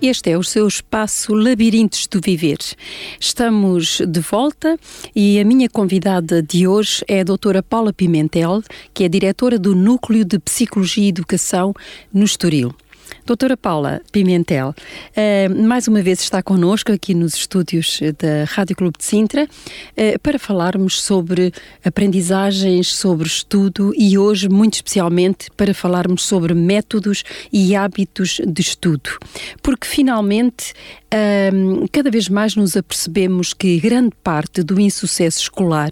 Este 0.00 0.30
é 0.30 0.36
o 0.36 0.42
seu 0.42 0.68
espaço 0.68 1.32
Labirintos 1.32 2.06
do 2.06 2.20
Viver. 2.20 2.58
Estamos 3.18 4.02
de 4.06 4.20
volta 4.20 4.78
e 5.14 5.40
a 5.40 5.44
minha 5.44 5.70
convidada 5.70 6.42
de 6.42 6.68
hoje 6.68 7.02
é 7.08 7.20
a 7.20 7.24
doutora 7.24 7.62
Paula 7.62 7.94
Pimentel, 7.94 8.62
que 8.92 9.04
é 9.04 9.08
diretora 9.08 9.58
do 9.58 9.74
Núcleo 9.74 10.22
de 10.22 10.38
Psicologia 10.38 11.04
e 11.04 11.08
Educação 11.08 11.72
no 12.12 12.24
Estoril. 12.24 12.74
Doutora 13.24 13.56
Paula 13.56 14.00
Pimentel, 14.12 14.68
uh, 14.70 15.62
mais 15.66 15.88
uma 15.88 16.02
vez 16.02 16.20
está 16.20 16.42
connosco 16.42 16.92
aqui 16.92 17.14
nos 17.14 17.34
estúdios 17.34 18.00
da 18.18 18.44
Rádio 18.44 18.76
Clube 18.76 18.98
de 18.98 19.04
Sintra 19.04 19.44
uh, 19.44 20.18
para 20.20 20.38
falarmos 20.38 21.00
sobre 21.00 21.52
aprendizagens, 21.84 22.88
sobre 22.88 23.26
estudo 23.26 23.92
e 23.96 24.16
hoje, 24.16 24.48
muito 24.48 24.74
especialmente, 24.74 25.50
para 25.56 25.74
falarmos 25.74 26.24
sobre 26.24 26.54
métodos 26.54 27.24
e 27.52 27.74
hábitos 27.74 28.40
de 28.46 28.60
estudo. 28.62 29.10
Porque 29.62 29.86
finalmente 29.86 30.72
um, 31.52 31.86
cada 31.90 32.10
vez 32.10 32.28
mais 32.28 32.56
nos 32.56 32.76
apercebemos 32.76 33.54
que 33.54 33.78
grande 33.78 34.12
parte 34.22 34.62
do 34.62 34.80
insucesso 34.80 35.40
escolar 35.42 35.90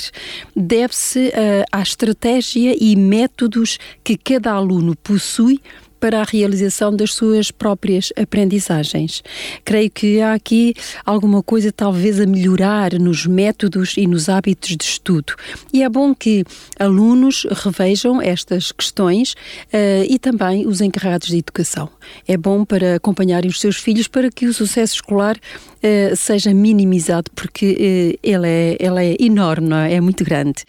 deve-se 0.54 1.28
uh, 1.28 1.64
à 1.70 1.80
estratégia 1.82 2.76
e 2.78 2.96
métodos 2.96 3.78
que 4.02 4.16
cada 4.16 4.52
aluno 4.52 4.96
possui 4.96 5.60
para 6.04 6.20
a 6.20 6.22
realização 6.22 6.94
das 6.94 7.14
suas 7.14 7.50
próprias 7.50 8.12
aprendizagens. 8.14 9.22
Creio 9.64 9.90
que 9.90 10.20
há 10.20 10.34
aqui 10.34 10.74
alguma 11.02 11.42
coisa 11.42 11.72
talvez 11.72 12.20
a 12.20 12.26
melhorar 12.26 12.92
nos 13.00 13.24
métodos 13.24 13.96
e 13.96 14.06
nos 14.06 14.28
hábitos 14.28 14.76
de 14.76 14.84
estudo. 14.84 15.34
E 15.72 15.82
é 15.82 15.88
bom 15.88 16.14
que 16.14 16.44
alunos 16.78 17.46
revejam 17.50 18.20
estas 18.20 18.70
questões 18.70 19.32
uh, 19.32 20.04
e 20.06 20.18
também 20.18 20.66
os 20.66 20.82
encarregados 20.82 21.28
de 21.28 21.38
educação. 21.38 21.88
É 22.28 22.36
bom 22.36 22.66
para 22.66 22.96
acompanharem 22.96 23.48
os 23.48 23.58
seus 23.58 23.76
filhos 23.76 24.06
para 24.06 24.30
que 24.30 24.44
o 24.44 24.52
sucesso 24.52 24.96
escolar 24.96 25.38
uh, 25.38 26.14
seja 26.14 26.52
minimizado, 26.52 27.30
porque 27.34 27.72
uh, 27.72 28.18
ele, 28.22 28.46
é, 28.46 28.76
ele 28.78 29.06
é 29.06 29.16
enorme, 29.18 29.72
é? 29.72 29.94
é 29.94 30.00
muito 30.02 30.22
grande. 30.22 30.64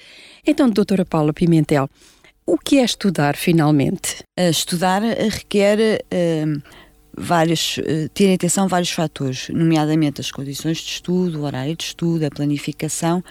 Então, 0.48 0.70
doutora 0.70 1.04
Paula 1.04 1.34
Pimentel, 1.34 1.90
o 2.46 2.58
que 2.58 2.78
é 2.78 2.84
estudar, 2.84 3.36
finalmente? 3.36 4.24
estudar 4.38 5.02
requer 5.02 6.04
uh, 6.04 6.62
vários, 7.18 7.78
uh, 7.78 8.10
ter 8.14 8.26
em 8.26 8.36
atenção 8.36 8.68
vários 8.68 8.92
fatores, 8.92 9.50
nomeadamente 9.50 10.22
as 10.22 10.32
condições 10.32 10.78
de 10.78 10.92
estudo, 10.92 11.40
o 11.40 11.44
horário 11.44 11.76
de 11.76 11.84
estudo, 11.84 12.26
a 12.26 12.30
planificação. 12.30 13.24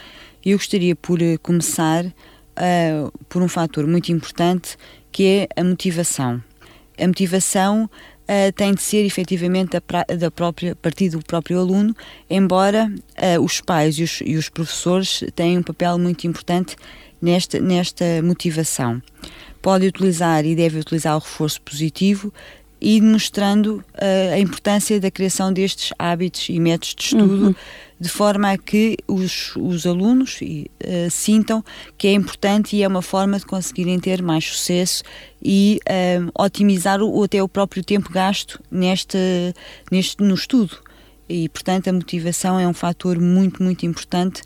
E 0.44 0.50
eu 0.50 0.58
gostaria 0.58 0.96
por 0.96 1.20
uh, 1.20 1.38
começar 1.42 2.04
por 3.28 3.42
um 3.42 3.48
fator 3.48 3.84
muito 3.84 4.12
importante 4.12 4.76
que 5.10 5.26
é 5.26 5.60
a 5.60 5.64
motivação. 5.64 6.42
A 6.98 7.06
motivação 7.06 7.90
Uh, 8.24 8.50
tem 8.54 8.72
de 8.72 8.80
ser 8.80 9.04
efetivamente 9.04 9.72
da, 9.72 10.16
da 10.16 10.30
própria, 10.30 10.74
partir 10.74 11.10
do 11.10 11.22
próprio 11.22 11.58
aluno, 11.58 11.94
embora 12.30 12.90
uh, 12.90 13.44
os 13.44 13.60
pais 13.60 13.98
e 13.98 14.02
os, 14.02 14.22
e 14.24 14.36
os, 14.36 14.48
professores 14.48 15.22
tenham 15.36 15.60
um 15.60 15.62
papel 15.62 15.98
muito 15.98 16.26
importante 16.26 16.74
nesta, 17.24 17.58
nesta 17.58 18.04
motivação. 18.22 19.02
Pode 19.62 19.86
utilizar 19.86 20.44
e 20.44 20.54
deve 20.54 20.78
utilizar 20.78 21.16
o 21.16 21.20
reforço 21.20 21.60
positivo 21.62 22.32
e 22.78 23.00
demonstrando 23.00 23.82
uh, 23.94 24.34
a 24.34 24.38
importância 24.38 25.00
da 25.00 25.10
criação 25.10 25.50
destes 25.50 25.90
hábitos 25.98 26.50
e 26.50 26.60
métodos 26.60 26.94
de 26.94 27.02
estudo, 27.02 27.46
uhum. 27.46 27.54
de 27.98 28.08
forma 28.10 28.50
a 28.50 28.58
que 28.58 28.98
os, 29.08 29.56
os 29.56 29.86
alunos 29.86 30.38
uh, 30.42 31.10
sintam 31.10 31.64
que 31.96 32.08
é 32.08 32.12
importante 32.12 32.76
e 32.76 32.82
é 32.82 32.88
uma 32.88 33.00
forma 33.00 33.38
de 33.38 33.46
conseguirem 33.46 33.98
ter 33.98 34.20
mais 34.20 34.44
sucesso 34.44 35.02
e 35.42 35.80
uh, 35.88 36.30
otimizar 36.44 37.00
o, 37.00 37.22
até 37.22 37.42
o 37.42 37.48
próprio 37.48 37.82
tempo 37.82 38.12
gasto 38.12 38.60
neste, 38.70 39.16
neste, 39.90 40.22
no 40.22 40.34
estudo. 40.34 40.76
E, 41.26 41.48
portanto, 41.48 41.88
a 41.88 41.92
motivação 41.92 42.60
é 42.60 42.68
um 42.68 42.74
fator 42.74 43.18
muito, 43.18 43.62
muito 43.62 43.86
importante 43.86 44.42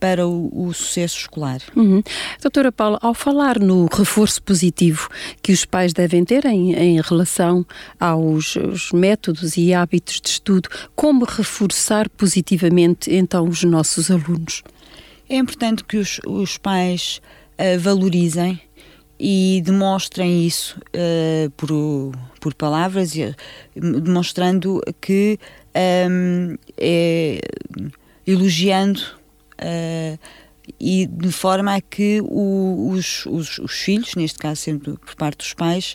para 0.00 0.26
o, 0.26 0.50
o 0.52 0.72
sucesso 0.72 1.18
escolar. 1.18 1.60
Uhum. 1.76 2.02
Doutora 2.40 2.72
Paula, 2.72 2.98
ao 3.02 3.12
falar 3.12 3.58
no 3.58 3.86
reforço 3.86 4.42
positivo 4.42 5.08
que 5.42 5.52
os 5.52 5.66
pais 5.66 5.92
devem 5.92 6.24
ter 6.24 6.46
em, 6.46 6.72
em 6.72 7.00
relação 7.00 7.66
aos, 8.00 8.56
aos, 8.56 8.90
métodos 8.92 9.58
e 9.58 9.74
hábitos 9.74 10.20
de 10.20 10.30
estudo, 10.30 10.68
como 10.96 11.26
reforçar 11.26 12.08
positivamente 12.08 13.14
então 13.14 13.46
os 13.46 13.62
nossos 13.62 14.10
alunos? 14.10 14.62
É 15.28 15.36
importante 15.36 15.84
que 15.84 15.98
os, 15.98 16.18
os 16.26 16.56
pais 16.56 17.20
uh, 17.58 17.78
valorizem 17.78 18.60
e 19.18 19.60
demonstrem 19.62 20.46
isso 20.46 20.80
uh, 20.96 21.50
por, 21.50 21.70
por 22.40 22.54
palavras, 22.54 23.12
demonstrando 23.76 24.80
que 24.98 25.38
um, 26.08 26.56
é, 26.76 27.40
elogiando 28.26 29.19
e 30.78 31.06
de 31.06 31.32
forma 31.32 31.74
a 31.74 31.80
que 31.80 32.20
o, 32.22 32.90
os, 32.92 33.26
os, 33.26 33.58
os, 33.58 33.72
filhos, 33.72 34.14
neste 34.14 34.38
caso 34.38 34.60
sendo 34.60 34.98
por 34.98 35.14
parte 35.14 35.38
dos 35.38 35.52
pais, 35.52 35.94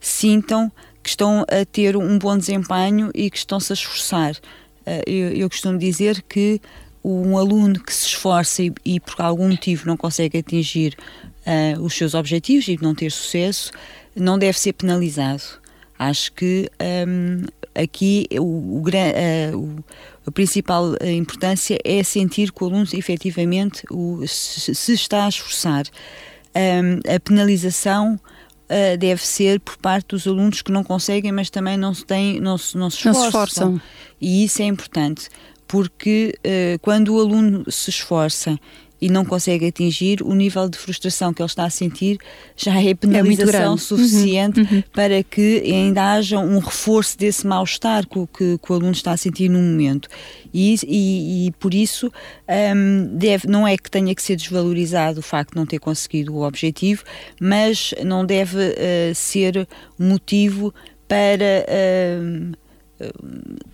sintam 0.00 0.72
que 1.02 1.10
estão 1.10 1.44
a 1.48 1.64
ter 1.64 1.96
um 1.96 2.18
bom 2.18 2.36
desempenho 2.36 3.10
e 3.14 3.30
que 3.30 3.38
estão-se 3.38 3.72
a 3.72 3.74
esforçar. 3.74 4.32
Uh, 4.32 5.02
eu, 5.06 5.32
eu, 5.32 5.50
costumo 5.50 5.78
dizer 5.78 6.22
que 6.22 6.60
um 7.02 7.38
aluno 7.38 7.80
que 7.80 7.92
se 7.92 8.06
esforça 8.06 8.62
e, 8.62 8.72
e 8.84 9.00
por 9.00 9.20
algum 9.20 9.48
motivo 9.48 9.86
não 9.86 9.96
consegue 9.96 10.38
atingir 10.38 10.96
uh, 11.46 11.80
os 11.82 11.94
seus 11.94 12.14
objetivos 12.14 12.68
e 12.68 12.78
não 12.80 12.94
ter 12.94 13.10
sucesso, 13.10 13.70
não 14.14 14.38
deve 14.38 14.58
ser 14.58 14.72
penalizado. 14.72 15.42
Acho 15.98 16.32
que 16.32 16.70
um, 17.08 17.44
aqui 17.74 18.26
o, 18.32 18.42
o, 18.42 18.82
uh, 18.82 19.84
a 20.28 20.30
principal 20.30 20.94
eh, 21.00 21.12
importância 21.12 21.78
é 21.84 22.02
sentir 22.02 22.52
que 22.52 22.62
o 22.62 22.66
aluno 22.66 22.86
efetivamente 22.92 23.82
o, 23.90 24.26
se, 24.26 24.74
se 24.74 24.92
está 24.92 25.24
a 25.24 25.28
esforçar. 25.28 25.84
Um, 26.54 27.14
a 27.14 27.20
penalização 27.20 28.14
uh, 28.14 28.96
deve 28.98 29.26
ser 29.26 29.60
por 29.60 29.76
parte 29.78 30.08
dos 30.08 30.26
alunos 30.26 30.62
que 30.62 30.70
não 30.70 30.84
conseguem, 30.84 31.32
mas 31.32 31.50
também 31.50 31.76
não 31.76 31.94
se, 31.94 32.04
têm, 32.04 32.40
não 32.40 32.58
se, 32.58 32.76
não 32.76 32.90
se 32.90 32.96
esforçam. 32.96 33.12
Não 33.12 33.22
se 33.22 33.26
esforçam. 33.28 33.80
E 34.20 34.44
isso 34.44 34.62
é 34.62 34.66
importante, 34.66 35.28
porque 35.66 36.34
uh, 36.38 36.78
quando 36.80 37.14
o 37.14 37.20
aluno 37.20 37.64
se 37.70 37.90
esforça 37.90 38.58
e 39.00 39.08
não 39.08 39.24
consegue 39.24 39.66
atingir, 39.66 40.22
o 40.22 40.34
nível 40.34 40.68
de 40.68 40.76
frustração 40.76 41.32
que 41.32 41.40
ele 41.40 41.48
está 41.48 41.64
a 41.64 41.70
sentir 41.70 42.18
já 42.56 42.82
é 42.82 42.94
penalização 42.94 43.74
é 43.74 43.76
suficiente 43.76 44.60
uhum, 44.60 44.66
uhum. 44.72 44.82
para 44.92 45.22
que 45.22 45.62
ainda 45.64 46.14
haja 46.14 46.38
um 46.38 46.58
reforço 46.58 47.16
desse 47.16 47.46
mal-estar 47.46 48.06
que, 48.06 48.26
que, 48.26 48.58
que, 48.58 48.72
o 48.72 48.74
aluno 48.74 48.92
está 48.92 49.12
a 49.12 49.16
sentir 49.16 49.48
no 49.48 49.60
momento. 49.60 50.08
E, 50.52 50.74
e, 50.86 51.46
e 51.46 51.50
por 51.52 51.74
isso 51.74 52.12
um, 52.76 53.16
deve, 53.16 53.46
não 53.46 53.66
é 53.66 53.76
que 53.76 53.90
tenha 53.90 54.14
que 54.14 54.22
ser 54.22 54.36
desvalorizado 54.36 55.20
o 55.20 55.22
facto 55.22 55.52
de 55.52 55.56
não 55.56 55.66
ter 55.66 55.78
conseguido 55.78 56.34
o 56.34 56.46
objetivo, 56.46 57.04
mas 57.40 57.94
não 58.04 58.24
deve 58.24 58.58
uh, 58.58 59.14
ser 59.14 59.68
motivo 59.98 60.74
para. 61.06 61.64
Uh, 61.68 62.68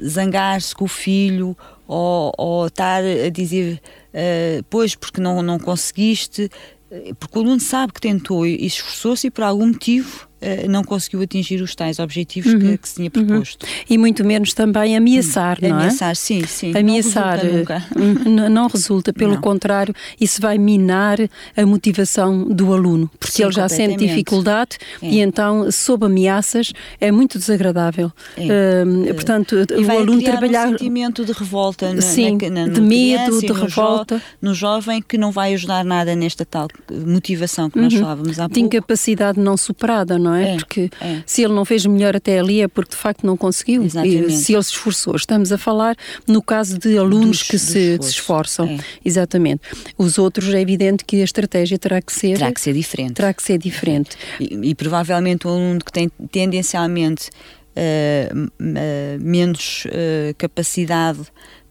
zangar-se 0.06 0.74
com 0.74 0.84
o 0.84 0.88
filho 0.88 1.56
ou, 1.86 2.32
ou 2.36 2.66
estar 2.66 3.02
a 3.02 3.28
dizer 3.28 3.80
uh, 4.12 4.64
pois 4.70 4.94
porque 4.94 5.20
não, 5.20 5.42
não 5.42 5.58
conseguiste, 5.58 6.50
eh, 6.90 7.12
porque 7.18 7.38
o 7.38 7.42
aluno 7.42 7.60
sabe 7.60 7.92
que 7.92 8.00
tentou 8.00 8.46
e 8.46 8.64
esforçou-se 8.66 9.26
e 9.26 9.30
por 9.30 9.44
algum 9.44 9.68
motivo 9.68 10.28
não 10.68 10.82
conseguiu 10.84 11.22
atingir 11.22 11.60
os 11.62 11.74
tais 11.74 11.98
objetivos 11.98 12.52
uhum. 12.52 12.60
que, 12.60 12.78
que, 12.78 12.88
se 12.88 12.94
tinha 12.96 13.10
uhum. 13.14 13.26
proposto. 13.26 13.64
Uhum. 13.64 13.68
E 13.90 13.98
muito 13.98 14.24
menos 14.24 14.52
também 14.52 14.96
ameaçar, 14.96 15.58
hum. 15.62 15.68
não 15.68 15.76
ameaçar, 15.76 16.08
é? 16.08 16.10
Ameaçar, 16.12 16.16
sim, 16.16 16.46
sim. 16.46 16.76
Ameaçar 16.76 17.44
não 17.44 17.50
resulta, 17.50 17.84
não, 18.28 18.48
não 18.50 18.68
resulta 18.68 19.12
pelo 19.12 19.34
não. 19.34 19.40
contrário, 19.40 19.94
isso 20.20 20.40
vai 20.40 20.58
minar 20.58 21.18
a 21.56 21.66
motivação 21.66 22.44
do 22.44 22.72
aluno, 22.72 23.10
porque 23.18 23.36
sim, 23.36 23.42
ele 23.42 23.52
já 23.52 23.68
sente 23.68 23.96
dificuldade 23.96 24.78
é. 25.02 25.08
e 25.08 25.20
então, 25.20 25.70
sob 25.70 26.06
ameaças, 26.06 26.72
é 27.00 27.10
muito 27.10 27.38
desagradável. 27.38 28.12
É. 28.36 28.84
Uh, 28.84 29.14
portanto, 29.14 29.56
e 29.56 29.84
o 29.84 29.90
aluno 29.90 30.22
trabalhar. 30.22 30.68
um 30.68 30.70
sentimento 30.72 31.24
de 31.24 31.32
revolta, 31.32 31.92
na, 31.92 32.00
sim, 32.00 32.38
na, 32.50 32.66
na, 32.66 32.68
de 32.68 32.80
medo, 32.80 33.40
de 33.40 33.52
revolta. 33.52 34.18
Jo, 34.18 34.22
no 34.40 34.54
jovem 34.54 35.02
que 35.02 35.16
não 35.16 35.30
vai 35.30 35.54
ajudar 35.54 35.84
nada 35.84 36.14
nesta 36.14 36.44
tal 36.44 36.68
motivação 36.90 37.70
que 37.70 37.78
nós 37.78 37.92
uhum. 37.92 38.00
falávamos 38.00 38.38
há 38.38 38.42
pouco. 38.42 38.54
De 38.54 38.60
incapacidade 38.60 39.40
não 39.40 39.56
superada, 39.56 40.18
não 40.18 40.33
é? 40.33 40.33
Não 40.34 40.40
é? 40.40 40.54
é 40.54 40.56
porque 40.56 40.90
é. 41.00 41.22
se 41.24 41.42
ele 41.42 41.52
não 41.52 41.64
fez 41.64 41.86
melhor 41.86 42.16
até 42.16 42.38
ali 42.38 42.60
é 42.60 42.68
porque 42.68 42.90
de 42.90 42.96
facto 42.96 43.24
não 43.24 43.36
conseguiu. 43.36 43.84
Exatamente. 43.84 44.32
E, 44.32 44.36
se 44.36 44.52
ele 44.52 44.62
se 44.62 44.70
esforçou. 44.70 45.16
Estamos 45.16 45.52
a 45.52 45.58
falar 45.58 45.96
no 46.26 46.42
caso 46.42 46.78
de 46.78 46.98
alunos 46.98 47.38
dos, 47.38 47.42
que 47.42 47.58
se, 47.58 47.98
se, 48.00 48.10
esforçam. 48.10 48.66
É. 48.66 48.78
Exatamente. 49.04 49.62
Os 49.96 50.18
outros 50.18 50.52
é 50.52 50.60
evidente 50.60 51.04
que 51.04 51.20
a 51.20 51.24
estratégia 51.24 51.78
terá 51.78 52.00
que 52.02 52.12
ser. 52.12 52.38
Terá 52.38 52.52
que 52.52 52.60
ser 52.60 52.74
diferente. 52.74 53.14
Terá 53.14 53.32
que 53.32 53.42
ser 53.42 53.58
diferente. 53.58 54.16
E, 54.40 54.70
e 54.70 54.74
provavelmente 54.74 55.46
um 55.46 55.50
aluno 55.50 55.80
que 55.84 55.92
tem 55.92 56.10
tendencialmente 56.30 57.30
uh, 57.76 58.44
uh, 58.44 59.20
menos 59.20 59.84
uh, 59.86 60.34
capacidade 60.36 61.20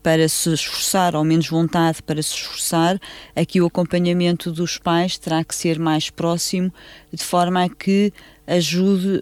para 0.03 0.27
se 0.27 0.53
esforçar 0.53 1.15
ou 1.15 1.23
menos 1.23 1.47
vontade 1.47 2.03
para 2.03 2.21
se 2.21 2.35
esforçar, 2.35 2.99
aqui 3.33 3.61
o 3.61 3.65
acompanhamento 3.65 4.51
dos 4.51 4.77
pais 4.77 5.17
terá 5.17 5.43
que 5.45 5.55
ser 5.55 5.79
mais 5.79 6.09
próximo, 6.09 6.71
de 7.11 7.23
forma 7.23 7.63
a 7.63 7.69
que 7.69 8.11
ajude, 8.45 9.21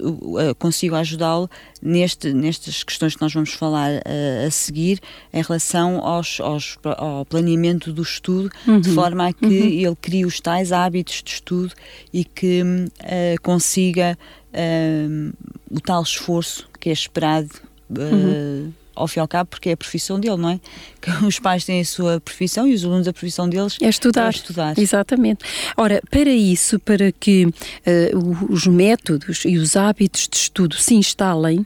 consiga 0.57 0.97
ajudá-lo 0.99 1.49
neste, 1.81 2.33
nestas 2.33 2.83
questões 2.83 3.15
que 3.15 3.21
nós 3.21 3.33
vamos 3.33 3.51
falar 3.53 4.01
a, 4.05 4.47
a 4.47 4.51
seguir 4.51 4.99
em 5.31 5.41
relação 5.41 5.99
aos, 5.99 6.39
aos, 6.39 6.77
ao 6.97 7.25
planeamento 7.25 7.93
do 7.93 8.01
estudo, 8.01 8.49
uhum. 8.67 8.79
de 8.79 8.89
forma 8.89 9.27
a 9.27 9.33
que 9.33 9.45
uhum. 9.45 9.51
ele 9.51 9.97
crie 10.01 10.25
os 10.25 10.39
tais 10.39 10.71
hábitos 10.71 11.21
de 11.23 11.31
estudo 11.31 11.73
e 12.11 12.23
que 12.23 12.61
uh, 12.63 13.41
consiga 13.41 14.17
uh, 14.53 15.33
o 15.69 15.79
tal 15.79 16.01
esforço 16.03 16.67
que 16.79 16.89
é 16.89 16.93
esperado. 16.93 17.49
Uh, 17.89 18.01
uhum 18.01 18.73
ao 18.95 19.07
fim 19.07 19.19
e 19.19 19.21
ao 19.21 19.27
cabo, 19.27 19.49
porque 19.49 19.69
é 19.69 19.73
a 19.73 19.77
profissão 19.77 20.19
dele, 20.19 20.37
não 20.37 20.49
é? 20.49 20.59
Que 21.01 21.09
os 21.25 21.39
pais 21.39 21.65
têm 21.65 21.81
a 21.81 21.85
sua 21.85 22.19
profissão 22.19 22.67
e 22.67 22.73
os 22.73 22.85
alunos 22.85 23.07
a 23.07 23.13
profissão 23.13 23.49
deles 23.49 23.77
é 23.81 23.89
estudar. 23.89 24.27
É 24.27 24.29
estudar. 24.29 24.79
Exatamente. 24.79 25.43
Ora, 25.75 26.01
para 26.09 26.29
isso, 26.29 26.79
para 26.79 27.11
que 27.11 27.45
uh, 27.45 28.47
os 28.49 28.67
métodos 28.67 29.43
e 29.45 29.57
os 29.57 29.75
hábitos 29.75 30.27
de 30.27 30.37
estudo 30.37 30.75
se 30.75 30.93
instalem 30.93 31.59
uh, 31.59 31.65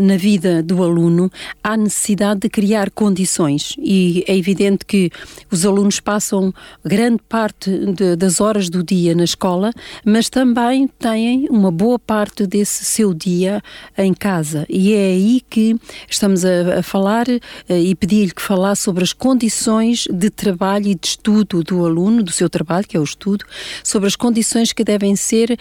na 0.00 0.16
vida 0.16 0.62
do 0.62 0.82
aluno, 0.82 1.30
há 1.62 1.76
necessidade 1.76 2.40
de 2.40 2.48
criar 2.48 2.90
condições 2.90 3.74
e 3.78 4.24
é 4.26 4.36
evidente 4.36 4.84
que 4.84 5.10
os 5.50 5.66
alunos 5.66 6.00
passam 6.00 6.52
grande 6.84 7.20
parte 7.28 7.70
de, 7.70 8.16
das 8.16 8.40
horas 8.40 8.68
do 8.68 8.82
dia 8.82 9.14
na 9.14 9.24
escola, 9.24 9.72
mas 10.04 10.28
também 10.28 10.88
têm 10.98 11.46
uma 11.50 11.70
boa 11.70 11.98
parte 11.98 12.46
desse 12.46 12.84
seu 12.84 13.12
dia 13.12 13.62
em 13.96 14.14
casa 14.14 14.64
e 14.68 14.94
é 14.94 15.08
aí 15.08 15.42
que 15.48 15.76
estamos 16.08 16.44
a, 16.44 16.78
a 16.78 16.82
falar 16.82 17.26
uh, 17.28 17.72
e 17.72 17.94
pedir-lhe 17.94 18.32
que 18.38 18.42
falasse 18.42 18.82
sobre 18.82 19.02
as 19.02 19.12
condições 19.12 20.06
de 20.08 20.30
trabalho 20.30 20.86
e 20.86 20.94
de 20.94 21.08
estudo 21.08 21.64
do 21.64 21.84
aluno, 21.84 22.22
do 22.22 22.30
seu 22.30 22.48
trabalho, 22.48 22.86
que 22.86 22.96
é 22.96 23.00
o 23.00 23.02
estudo, 23.02 23.44
sobre 23.82 24.06
as 24.06 24.14
condições 24.14 24.72
que 24.72 24.84
devem 24.84 25.16
ser, 25.16 25.58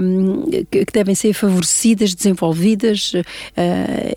um, 0.00 0.44
que 0.70 0.92
devem 0.92 1.16
ser 1.16 1.32
favorecidas, 1.34 2.14
desenvolvidas 2.14 3.12
uh, 3.14 3.22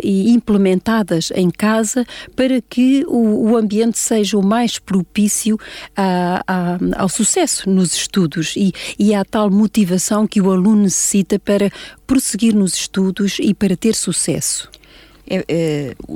e 0.03 0.29
implementadas 0.29 1.31
em 1.33 1.49
casa 1.49 2.05
para 2.35 2.61
que 2.61 3.03
o, 3.07 3.49
o 3.49 3.57
ambiente 3.57 3.97
seja 3.97 4.37
o 4.37 4.45
mais 4.45 4.77
propício 4.77 5.57
a, 5.97 6.43
a, 6.47 6.77
ao 7.01 7.09
sucesso 7.09 7.67
nos 7.67 7.95
estudos. 7.95 8.53
E, 8.55 8.71
e 8.99 9.15
à 9.15 9.25
tal 9.25 9.49
motivação 9.49 10.27
que 10.27 10.39
o 10.39 10.51
aluno 10.51 10.83
necessita 10.83 11.39
para 11.39 11.71
prosseguir 12.05 12.53
nos 12.53 12.75
estudos 12.75 13.37
e 13.39 13.51
para 13.51 13.75
ter 13.75 13.95
sucesso 13.95 14.69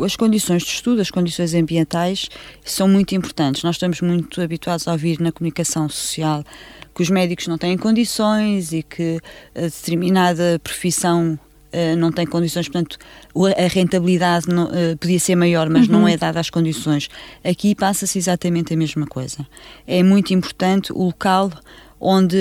as 0.04 0.16
condições 0.16 0.64
de 0.64 0.70
estudo, 0.70 1.02
as 1.02 1.10
condições 1.10 1.54
ambientais 1.54 2.30
são 2.64 2.88
muito 2.88 3.16
importantes. 3.16 3.64
Nós 3.64 3.76
estamos 3.76 4.02
muito 4.02 4.42
habituados 4.42 4.88
a 4.88 4.92
ouvir 4.92 5.20
na 5.20 5.32
comunicação 5.32 5.90
social 5.90 6.44
que 6.94 7.02
os 7.02 7.10
médicos 7.10 7.48
não 7.48 7.58
têm 7.58 7.78
condições 7.78 8.74
e 8.74 8.84
que 8.84 9.20
a 9.56 9.62
determinada 9.62 10.60
profissão 10.62 11.40
uh, 11.74 11.96
não 11.96 12.12
tem 12.12 12.26
condições, 12.26 12.68
portanto, 12.68 12.98
a 13.58 13.68
rentabilidade 13.68 14.48
não, 14.48 14.66
uh, 14.66 14.98
podia 15.00 15.20
ser 15.20 15.36
maior, 15.36 15.70
mas 15.70 15.88
uhum. 15.88 15.94
não 15.94 16.08
é 16.08 16.18
dada 16.18 16.40
as 16.40 16.50
condições. 16.50 17.10
Aqui 17.44 17.74
passa-se 17.74 18.18
exatamente 18.18 18.74
a 18.74 18.78
mesma 18.78 19.08
coisa. 19.08 19.48
É 19.88 20.04
muito 20.04 20.34
importante 20.34 20.92
o 20.92 21.06
local 21.06 21.52
onde, 22.00 22.38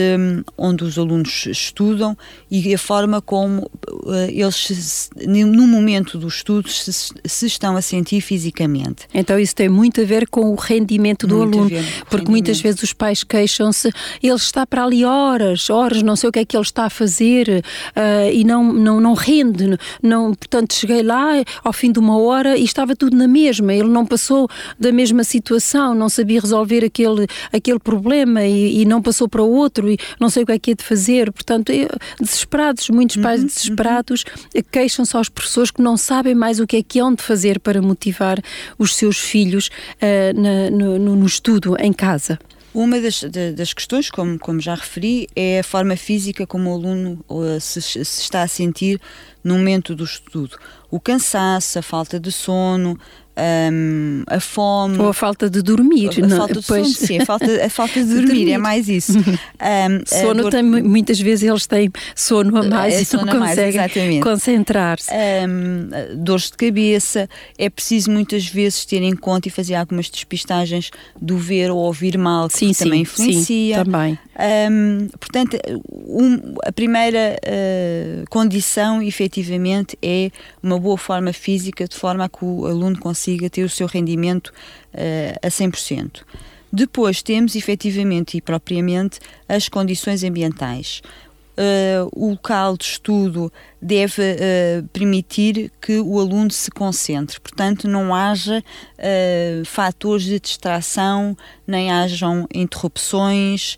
onde 0.57 0.85
os 0.85 0.99
alunos 0.99 1.47
estudam 1.47 2.17
e 2.51 2.73
a 2.75 2.79
forma 2.79 3.21
como 3.21 3.71
uh, 3.89 4.13
eles, 4.29 5.11
no 5.27 5.67
momento 5.67 6.19
do 6.19 6.29
estudo, 6.29 6.69
se, 6.69 6.93
se, 7.25 7.47
estão 7.47 7.77
a 7.77 7.83
sentir 7.83 8.21
fisicamente. 8.21 9.07
Então 9.13 9.39
isso 9.39 9.55
tem 9.55 9.69
muito 9.69 10.01
a 10.01 10.05
ver 10.05 10.29
com 10.29 10.53
o 10.53 10.55
rendimento 10.55 11.27
do 11.27 11.37
muito 11.37 11.59
aluno, 11.59 11.69
porque 11.69 11.85
rendimento. 11.85 12.31
muitas 12.31 12.61
vezes 12.61 12.83
os 12.83 12.93
pais 12.93 13.25
queixam-se, 13.25 13.91
ele 14.23 14.35
está 14.35 14.67
para 14.67 14.85
ali 14.85 15.05
horas, 15.05 15.69
horas, 15.71 16.03
não 16.03 16.15
sei 16.15 16.29
o 16.29 16.33
que 16.33 16.39
é 16.39 16.45
que 16.45 16.57
ele 16.57 16.63
está 16.63 16.85
a 16.85 16.91
fazer 16.91 17.65
uh, 17.97 18.33
e 18.33 18.45
não, 18.45 18.73
não, 18.73 19.01
não 19.01 19.15
rende, 19.15 19.79
não, 20.03 20.35
portanto 20.35 20.75
cheguei 20.75 21.03
lá 21.03 21.43
ao 21.65 21.73
fim 21.73 21.91
de 21.91 21.99
uma 21.99 22.19
hora 22.19 22.57
e 22.57 22.65
estava 22.65 22.95
tudo 22.95 23.17
na 23.17 23.27
mesma, 23.27 23.73
ele 23.75 23.89
não 23.89 24.07
passou 24.07 24.49
da 24.79 24.93
mesma 24.93 25.25
situação, 25.25 25.95
não 25.95 26.09
sabia 26.09 26.41
resolver 26.41 26.85
aquele, 26.85 27.27
aquele 27.53 27.79
problema 27.79 28.45
e, 28.45 28.83
e 28.83 28.85
não 28.85 29.03
passou 29.03 29.29
para 29.29 29.48
o 29.49 29.57
outro 29.57 29.91
e 29.91 29.99
não 30.21 30.31
sei 30.31 30.43
o 30.43 30.47
que 30.47 30.53
é 30.53 30.59
que 30.59 30.71
é 30.73 30.75
de 30.75 30.85
fazer. 30.85 31.33
Portanto, 31.33 31.71
eu, 31.71 31.89
desesperados, 32.21 32.89
muitos 32.91 33.17
uhum, 33.17 33.23
pais 33.23 33.41
uhum, 33.41 33.47
desesperados 33.47 34.25
uhum. 34.55 34.63
queixam-se 34.71 35.17
aos 35.17 35.29
professores 35.29 35.71
que 35.71 35.83
não 35.83 35.97
sabem 35.97 36.35
mais 36.35 36.61
o 36.61 36.67
que 36.67 36.77
é 36.77 36.83
que 36.83 36.99
hão 37.01 37.15
de 37.15 37.23
fazer 37.23 37.59
para 37.61 37.81
motivar 37.83 38.39
os 38.79 38.95
seus 38.95 39.19
filhos 39.19 39.69
uh, 39.69 40.41
na, 40.41 40.71
no, 40.71 41.17
no 41.17 41.27
estudo 41.27 41.77
em 41.79 41.93
casa. 41.93 42.39
Uma 42.75 43.01
das, 43.01 43.25
das, 43.57 43.73
questões, 43.73 44.11
como, 44.11 44.39
como 44.39 44.61
já 44.61 44.75
referi, 44.75 45.27
é 45.35 45.61
a 45.61 45.65
forma 45.65 45.97
física 45.97 46.47
como 46.47 46.71
o 46.71 46.75
aluno 46.75 47.25
se, 47.61 47.81
se, 47.81 48.01
está 48.01 48.43
a 48.43 48.49
sentir 48.49 49.01
no 49.43 49.55
momento 49.55 49.97
do 49.97 50.05
estudo. 50.05 50.57
O 50.91 51.01
cansaço, 51.01 51.79
a 51.79 51.83
falta 51.83 52.21
de 52.21 52.31
sono, 52.31 52.99
um, 53.39 54.25
a 54.27 54.41
fome. 54.41 54.99
Ou 54.99 55.09
a 55.09 55.15
falta 55.15 55.49
de 55.49 55.63
dormir. 55.63 56.11
A, 56.23 56.27
a 56.27 56.37
falta 56.37 56.55
de 56.55 56.67
sono, 56.67 56.85
sim, 56.87 57.19
a 57.19 57.27
falta, 57.27 57.65
a 57.65 57.71
falta 57.71 58.03
de 58.03 58.09
dormir, 58.15 58.27
dormir. 58.27 58.53
é 58.53 58.59
mais 58.59 58.89
isso. 58.89 59.19
Um, 59.19 60.03
sono 60.05 60.43
dor... 60.43 60.51
tem, 60.51 60.63
muitas 60.63 61.21
vezes 61.21 61.49
eles 61.49 61.67
têm 61.67 61.91
sono 62.15 62.57
a 62.59 62.63
mais 62.65 62.95
é, 62.95 63.17
e 63.17 63.17
não 63.25 63.41
conseguem 63.41 64.21
concentrar-se. 64.21 65.11
Um, 65.13 66.25
dores 66.25 66.51
de 66.51 66.57
cabeça, 66.57 67.29
é 67.57 67.71
preciso 67.71 68.11
muitas 68.11 68.47
vezes 68.47 68.85
ter 68.85 69.03
em 69.03 69.15
conta 69.15 69.49
e 69.49 69.51
fazer 69.51 69.75
algumas 69.75 70.11
despistagens 70.11 70.91
do 71.21 71.37
ver 71.37 71.71
ou 71.71 71.79
ouvir 71.79 72.19
mal, 72.19 72.49
que 72.49 72.59
sim, 72.59 72.73
também 72.73 73.03
influencia. 73.03 73.79
Sim, 73.79 73.85
também. 73.85 74.19
Portanto, 75.19 75.59
a 76.65 76.73
primeira 76.73 77.37
uh, 77.45 78.25
condição, 78.31 79.03
efetivamente, 79.03 79.99
é 80.01 80.31
uma 80.63 80.79
boa 80.79 80.97
forma 80.97 81.33
física, 81.33 81.87
de 81.87 81.97
forma 81.97 82.25
a 82.25 82.29
que 82.29 82.45
o 82.45 82.67
aluno 82.67 82.99
consiga 82.99 83.28
ter 83.51 83.65
o 83.65 83.69
seu 83.69 83.87
rendimento 83.87 84.49
uh, 84.49 85.47
a 85.47 85.49
100%. 85.49 86.23
Depois 86.73 87.23
temos, 87.23 87.57
efetivamente 87.57 88.37
e 88.37 88.41
propriamente, 88.41 89.21
as 89.49 89.69
condições 89.69 90.23
ambientais. 90.23 91.03
Uh, 91.59 92.09
o 92.13 92.31
local 92.31 92.77
de 92.77 92.85
estudo 92.85 93.53
deve 93.83 94.23
uh, 94.23 94.89
permitir 94.93 95.73
que 95.81 95.99
o 95.99 96.21
aluno 96.21 96.53
se 96.53 96.71
concentre, 96.71 97.41
portanto, 97.41 97.89
não 97.89 98.15
haja 98.15 98.63
uh, 98.63 99.65
fatores 99.65 100.23
de 100.23 100.39
distração, 100.39 101.37
nem 101.67 101.91
hajam 101.91 102.47
interrupções, 102.55 103.77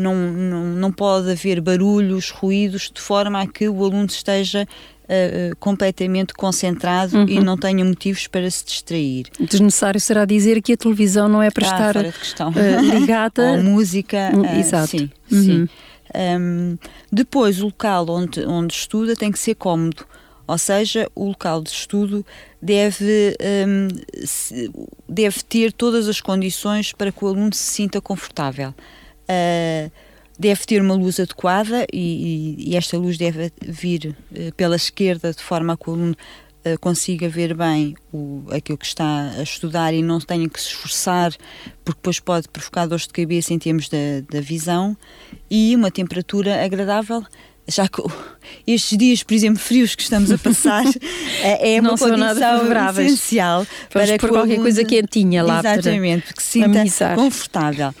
não, 0.00 0.16
não, 0.16 0.64
não 0.64 0.90
pode 0.90 1.30
haver 1.30 1.60
barulhos, 1.60 2.28
ruídos, 2.30 2.90
de 2.92 3.00
forma 3.00 3.40
a 3.40 3.46
que 3.46 3.68
o 3.68 3.84
aluno 3.84 4.06
esteja 4.06 4.66
Uh, 5.04 5.54
completamente 5.56 6.32
concentrado 6.32 7.18
uhum. 7.18 7.28
e 7.28 7.38
não 7.38 7.58
tenha 7.58 7.84
motivos 7.84 8.26
para 8.26 8.50
se 8.50 8.64
distrair. 8.64 9.26
Desnecessário 9.38 10.00
será 10.00 10.24
dizer 10.24 10.62
que 10.62 10.72
a 10.72 10.76
televisão 10.78 11.28
não 11.28 11.42
é 11.42 11.50
para 11.50 11.66
ah, 11.66 11.90
estar 12.22 12.46
uh, 12.48 12.98
ligada. 12.98 13.52
Ou 13.52 13.62
música. 13.62 14.32
Uh, 14.34 14.58
Exato. 14.58 14.88
Sim, 14.88 15.10
uhum. 15.30 15.42
sim. 15.42 15.68
Um, 16.14 16.78
depois, 17.12 17.60
o 17.60 17.66
local 17.66 18.06
onde, 18.08 18.46
onde 18.46 18.72
estuda 18.72 19.14
tem 19.14 19.30
que 19.30 19.38
ser 19.38 19.56
cómodo. 19.56 20.06
Ou 20.46 20.58
seja, 20.58 21.10
o 21.14 21.28
local 21.28 21.62
de 21.62 21.70
estudo 21.70 22.24
deve, 22.60 23.34
um, 23.66 23.88
deve 25.08 25.42
ter 25.42 25.72
todas 25.72 26.06
as 26.06 26.20
condições 26.20 26.92
para 26.92 27.10
que 27.10 27.24
o 27.24 27.28
aluno 27.28 27.52
se 27.54 27.62
sinta 27.62 28.00
confortável. 28.00 28.74
Uh, 29.28 29.90
deve 30.38 30.64
ter 30.66 30.80
uma 30.80 30.94
luz 30.94 31.20
adequada 31.20 31.86
e, 31.92 32.56
e, 32.58 32.76
esta 32.76 32.98
luz 32.98 33.16
deve 33.16 33.52
vir 33.62 34.16
uh, 34.32 34.52
pela 34.54 34.76
esquerda 34.76 35.32
de 35.32 35.42
forma 35.42 35.72
a 35.72 35.76
que 35.76 35.88
o 35.88 35.92
aluno 35.92 36.16
uh, 36.66 36.78
consiga 36.80 37.28
ver 37.28 37.54
bem 37.54 37.94
o, 38.12 38.44
aquilo 38.50 38.78
que 38.78 38.86
está 38.86 39.32
a 39.38 39.42
estudar 39.42 39.94
e 39.94 40.02
não 40.02 40.18
tenha 40.20 40.48
que 40.48 40.60
se 40.60 40.68
esforçar 40.68 41.32
porque 41.84 41.98
depois 41.98 42.18
pode 42.18 42.48
provocar 42.48 42.86
dores 42.86 43.06
de 43.06 43.12
cabeça 43.12 43.54
em 43.54 43.58
termos 43.58 43.88
da, 43.88 43.98
da 44.28 44.40
visão 44.40 44.96
e 45.50 45.74
uma 45.76 45.90
temperatura 45.90 46.64
agradável 46.64 47.24
já 47.66 47.88
que 47.88 48.02
estes 48.66 48.98
dias, 48.98 49.22
por 49.22 49.32
exemplo, 49.32 49.58
frios 49.58 49.94
que 49.94 50.02
estamos 50.02 50.30
a 50.30 50.36
passar, 50.36 50.84
é 51.42 51.80
uma 51.80 51.96
condição 51.96 52.90
essencial 52.90 53.66
Vamos 53.90 54.10
para 54.10 54.18
por 54.18 54.28
qualquer 54.30 54.58
coisa 54.58 54.84
quentinha 54.84 55.42
lá 55.42 55.60
exatamente, 55.60 56.26
para, 56.26 56.34
que 56.34 56.42
se 56.42 56.60
sinta 56.60 57.14
confortável. 57.14 57.94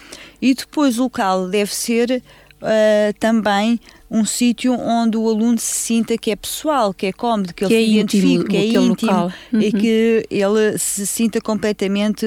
E 0.44 0.52
depois 0.52 0.98
o 0.98 1.04
local 1.04 1.48
deve 1.48 1.74
ser 1.74 2.22
uh, 2.60 3.18
também 3.18 3.80
um 4.10 4.26
sítio 4.26 4.74
onde 4.74 5.16
o 5.16 5.26
aluno 5.26 5.58
se 5.58 5.74
sinta 5.74 6.18
que 6.18 6.30
é 6.30 6.36
pessoal, 6.36 6.92
que 6.92 7.06
é 7.06 7.12
cómodo, 7.14 7.54
que, 7.54 7.66
que 7.66 7.72
ele 7.72 7.82
é 7.82 7.86
se 7.86 7.92
identifique, 7.92 8.34
íntimo, 8.34 8.44
que 8.44 8.56
é 8.58 8.66
íntimo 8.66 9.32
uhum. 9.54 9.60
e 9.62 9.72
que 9.72 10.26
ele 10.30 10.76
se 10.76 11.06
sinta 11.06 11.40
completamente 11.40 12.26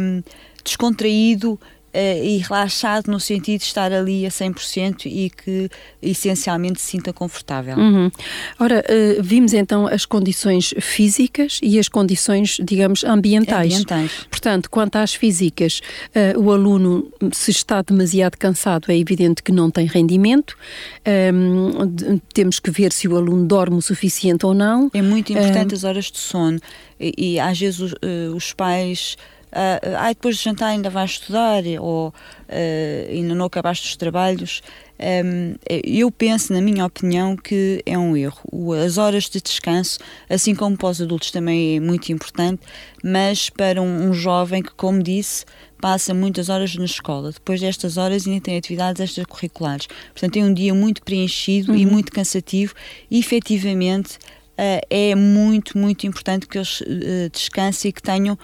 um, 0.00 0.22
descontraído 0.62 1.54
uh, 1.54 1.58
e 1.96 2.38
relaxado 2.38 3.10
no 3.10 3.18
sentido 3.18 3.60
de 3.60 3.66
estar 3.66 3.92
ali 3.92 4.26
a 4.26 4.28
100% 4.28 5.06
e 5.06 5.30
que 5.30 5.70
essencialmente 6.02 6.80
se 6.80 6.90
sinta 6.92 7.12
confortável. 7.12 7.76
Uhum. 7.76 8.10
Ora, 8.58 8.84
uh, 8.88 9.22
vimos 9.22 9.52
então 9.52 9.86
as 9.86 10.04
condições 10.04 10.74
físicas 10.80 11.58
e 11.62 11.78
as 11.78 11.88
condições, 11.88 12.58
digamos, 12.62 13.04
ambientais. 13.04 13.72
ambientais. 13.72 14.26
Portanto, 14.30 14.70
quanto 14.70 14.96
às 14.96 15.14
físicas, 15.14 15.80
uh, 16.14 16.38
o 16.40 16.52
aluno, 16.52 17.10
se 17.32 17.50
está 17.50 17.82
demasiado 17.82 18.36
cansado, 18.36 18.90
é 18.90 18.98
evidente 18.98 19.42
que 19.42 19.52
não 19.52 19.70
tem 19.70 19.86
rendimento. 19.86 20.56
De, 21.04 22.20
temos 22.32 22.58
que 22.58 22.70
ver 22.70 22.92
se 22.92 23.06
o 23.08 23.16
aluno 23.16 23.46
dorme 23.46 23.76
o 23.76 23.82
suficiente 23.82 24.44
ou 24.44 24.54
não. 24.54 24.90
É 24.92 25.00
muito 25.00 25.32
importante 25.32 25.74
as 25.74 25.84
horas 25.84 26.10
de 26.10 26.18
sono 26.18 26.58
e, 26.98 27.34
e 27.34 27.40
às 27.40 27.58
vezes 27.58 27.80
os, 27.80 27.94
os 28.34 28.52
pais 28.52 29.16
uh, 29.56 29.96
ah, 29.98 30.08
depois 30.08 30.36
de 30.36 30.44
jantar 30.44 30.66
ainda 30.66 30.90
vais 30.90 31.12
estudar 31.12 31.62
ou 31.80 32.08
uh, 32.08 33.10
ainda 33.10 33.34
não 33.34 33.46
acabaste 33.46 33.88
os 33.88 33.96
trabalhos. 33.96 34.62
Um, 34.98 35.54
eu 35.84 36.10
penso, 36.10 36.52
na 36.52 36.60
minha 36.60 36.84
opinião, 36.84 37.36
que 37.36 37.82
é 37.84 37.98
um 37.98 38.16
erro. 38.16 38.72
As 38.72 38.96
horas 38.96 39.24
de 39.24 39.40
descanso, 39.40 39.98
assim 40.28 40.54
como 40.54 40.76
para 40.76 40.88
os 40.88 41.02
adultos, 41.02 41.30
também 41.30 41.76
é 41.76 41.80
muito 41.80 42.10
importante, 42.10 42.62
mas 43.02 43.50
para 43.50 43.80
um, 43.80 44.08
um 44.08 44.14
jovem 44.14 44.62
que, 44.62 44.72
como 44.74 45.02
disse, 45.02 45.44
passa 45.80 46.14
muitas 46.14 46.48
horas 46.48 46.74
na 46.76 46.86
escola. 46.86 47.30
Depois 47.32 47.60
destas 47.60 47.96
horas 47.98 48.26
ainda 48.26 48.40
tem 48.40 48.56
atividades 48.56 49.00
extracurriculares. 49.00 49.86
Portanto, 49.86 50.32
tem 50.32 50.44
um 50.44 50.54
dia 50.54 50.74
muito 50.74 51.02
preenchido 51.02 51.72
uhum. 51.72 51.78
e 51.78 51.84
muito 51.84 52.10
cansativo 52.10 52.74
e, 53.10 53.18
efetivamente, 53.18 54.16
uh, 54.16 54.80
é 54.88 55.14
muito, 55.14 55.76
muito 55.76 56.06
importante 56.06 56.46
que 56.46 56.56
eles 56.56 56.80
uh, 56.80 57.30
descansem 57.30 57.90
e 57.90 57.92
que 57.92 58.02
tenham 58.02 58.38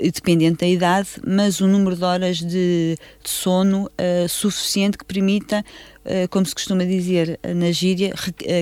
dependente 0.00 0.60
da 0.60 0.66
idade, 0.66 1.08
mas 1.26 1.60
o 1.60 1.66
número 1.66 1.96
de 1.96 2.04
horas 2.04 2.38
de, 2.38 2.96
de 3.22 3.30
sono 3.30 3.84
uh, 3.84 4.28
suficiente 4.28 4.98
que 4.98 5.04
permita, 5.04 5.64
uh, 6.04 6.28
como 6.28 6.44
se 6.44 6.54
costuma 6.54 6.84
dizer 6.84 7.38
na 7.54 7.70
gíria, 7.70 8.14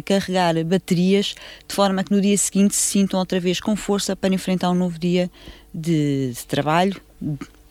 carregar 0.05 0.63
baterias 0.65 1.35
de 1.67 1.75
forma 1.75 2.05
que 2.05 2.13
no 2.13 2.21
dia 2.21 2.37
seguinte 2.37 2.75
se 2.75 2.83
sintam 2.83 3.19
outra 3.19 3.41
vez 3.41 3.61
com 3.61 3.75
força 3.75 4.15
para 4.15 4.35
enfrentar 4.35 4.71
um 4.71 4.75
novo 4.75 4.99
dia 4.99 5.31
de, 5.73 6.33
de 6.33 6.47
trabalho, 6.47 7.01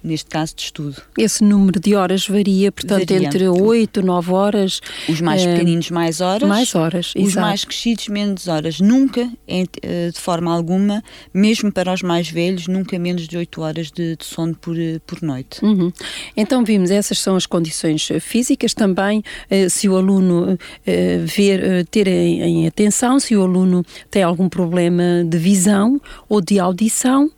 neste 0.03 0.29
caso 0.29 0.55
de 0.55 0.63
estudo. 0.63 1.01
Esse 1.17 1.43
número 1.43 1.79
de 1.79 1.95
horas 1.95 2.27
varia, 2.27 2.71
portanto, 2.71 3.09
varia. 3.09 3.27
entre 3.27 3.47
8, 3.47 4.01
9 4.01 4.31
horas. 4.31 4.81
Os 5.07 5.21
mais 5.21 5.41
é, 5.43 5.53
pequeninos, 5.53 5.89
mais 5.89 6.19
horas. 6.19 6.47
Mais 6.47 6.75
horas, 6.75 7.13
Os 7.15 7.29
exato. 7.29 7.47
mais 7.47 7.63
crescidos, 7.63 8.07
menos 8.09 8.47
horas. 8.47 8.79
Nunca, 8.79 9.29
eh, 9.47 10.09
de 10.11 10.19
forma 10.19 10.53
alguma, 10.53 11.03
mesmo 11.33 11.71
para 11.71 11.93
os 11.93 12.01
mais 12.01 12.29
velhos, 12.29 12.67
nunca 12.67 12.99
menos 12.99 13.27
de 13.27 13.37
8 13.37 13.61
horas 13.61 13.91
de, 13.91 14.15
de 14.17 14.25
sono 14.25 14.55
por, 14.55 14.77
eh, 14.77 14.99
por 15.05 15.21
noite. 15.21 15.63
Uhum. 15.63 15.91
Então, 16.35 16.63
vimos, 16.63 16.91
essas 16.91 17.19
são 17.19 17.35
as 17.35 17.45
condições 17.45 18.09
físicas. 18.19 18.73
Também, 18.73 19.23
se 19.69 19.87
o 19.87 19.95
aluno 19.95 20.57
ver, 21.25 21.85
ter 21.85 22.07
em, 22.07 22.67
atenção, 22.67 23.19
se 23.19 23.35
o 23.35 23.43
aluno 23.43 23.85
tem 24.09 24.23
algum 24.23 24.49
problema 24.49 25.23
de 25.25 25.37
visão 25.37 26.01
ou 26.27 26.41
de 26.41 26.59
audição, 26.59 27.31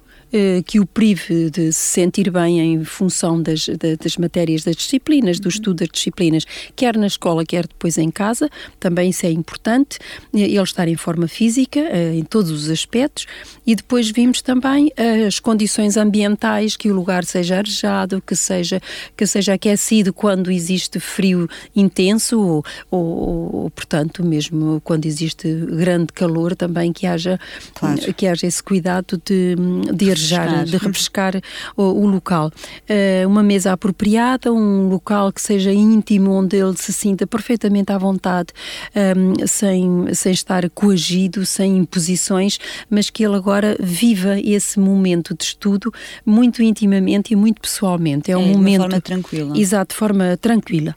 que 0.66 0.80
o 0.80 0.86
prive 0.86 1.50
de 1.50 1.72
se 1.72 1.80
sentir 1.80 2.30
bem 2.32 2.60
em 2.60 2.84
função 2.84 3.42
das, 3.42 3.68
das 4.02 4.18
matérias 4.18 4.64
das 4.64 4.76
disciplinas, 4.76 5.40
do 5.40 5.46
uhum. 5.46 5.50
estudo 5.50 5.76
das 5.78 5.90
disciplinas, 5.90 6.46
quer 6.76 6.98
na 6.98 7.08
escola, 7.08 7.46
quer 7.46 7.68
depois 7.68 7.98
em 7.98 8.12
casa, 8.12 8.50
também 8.80 9.10
isso 9.10 9.26
é 9.26 9.32
importante, 9.32 9.98
eh, 10.34 10.40
ele 10.40 10.62
estar 10.62 10.88
em 10.88 10.96
forma 10.96 11.28
física, 11.28 11.80
eh, 11.80 12.16
em 12.16 12.24
todos 12.24 12.52
os 12.52 12.70
aspectos, 12.70 13.26
e 13.66 13.76
depois 13.76 14.10
vimos 14.10 14.42
também 14.42 14.92
as 15.28 15.40
condições 15.40 15.98
ambientais, 15.98 16.76
que 16.76 16.90
o 16.90 16.94
lugar 16.94 17.26
seja 17.26 17.58
arejado, 17.58 18.22
que 18.22 18.36
seja, 18.36 18.82
que 19.16 19.26
seja 19.26 19.54
aquecido 19.54 20.14
quando 20.14 20.52
existe 20.52 21.00
frio 21.00 21.48
intenso, 21.76 22.40
ou, 22.40 22.66
ou, 22.92 23.56
ou 23.56 23.70
portanto, 23.70 24.24
mesmo 24.24 24.82
quando 24.84 25.06
existe 25.06 25.54
grande 25.54 26.14
calor, 26.14 26.56
também 26.56 26.94
que 26.94 27.08
haja, 27.08 27.40
claro. 27.74 28.14
que 28.14 28.28
haja 28.28 28.48
esse 28.48 28.62
cuidado 28.62 29.22
de, 29.26 29.56
de 29.94 30.12
refrescar, 30.30 30.66
de 30.66 30.78
refrescar 30.78 31.42
o, 31.76 31.84
o 31.84 32.08
local. 32.08 32.52
Uh, 32.90 33.28
uma 33.28 33.44
mesa 33.44 33.74
apropriada, 33.74 34.52
um 34.52 34.88
local 34.90 35.32
que 35.32 35.42
seja 35.42 35.72
íntimo, 35.72 36.32
onde 36.32 36.58
ele 36.58 36.76
se 36.78 36.92
sinta 36.94 37.28
perfeitamente 37.28 37.92
à 37.92 37.98
vontade, 37.98 38.54
um, 38.96 39.00
ehm, 39.00 39.48
sem, 39.48 40.14
sem 40.14 40.32
estar 40.32 40.70
coagido, 40.70 41.46
sem 41.46 41.78
imposições, 41.78 42.58
mas 42.90 43.10
que 43.10 43.24
ele 43.24 43.36
agora 43.36 43.76
viva 43.80 44.40
esse 44.40 44.80
momento 44.80 45.36
de 45.36 45.44
estudo 45.44 45.92
muito 46.26 46.62
intimamente 46.62 47.34
e 47.34 47.36
muito 47.36 47.62
pessoalmente. 47.62 48.32
É 48.32 48.38
um 48.38 48.50
é, 48.50 48.54
momento. 48.54 48.74
De 48.74 48.88
forma 48.88 49.02
tranquila. 49.02 49.58
Exato, 49.58 49.94
de 49.94 50.00
forma 50.00 50.38
tranquila. 50.38 50.96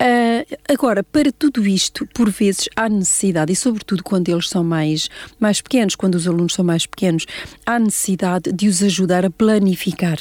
Uh, 0.00 0.56
agora, 0.66 1.04
para 1.04 1.30
tudo 1.30 1.66
isto, 1.66 2.08
por 2.14 2.30
vezes 2.30 2.70
há 2.74 2.88
necessidade, 2.88 3.52
e 3.52 3.56
sobretudo 3.56 4.02
quando 4.02 4.30
eles 4.30 4.48
são 4.48 4.64
mais, 4.64 5.10
mais 5.38 5.60
pequenos, 5.60 5.94
quando 5.94 6.14
os 6.14 6.26
alunos 6.26 6.54
são 6.54 6.64
mais 6.64 6.86
pequenos, 6.86 7.26
há 7.66 7.78
necessidade 7.78 8.50
de 8.50 8.66
os 8.66 8.82
ajudar 8.82 9.26
a 9.26 9.30
planificar. 9.30 10.16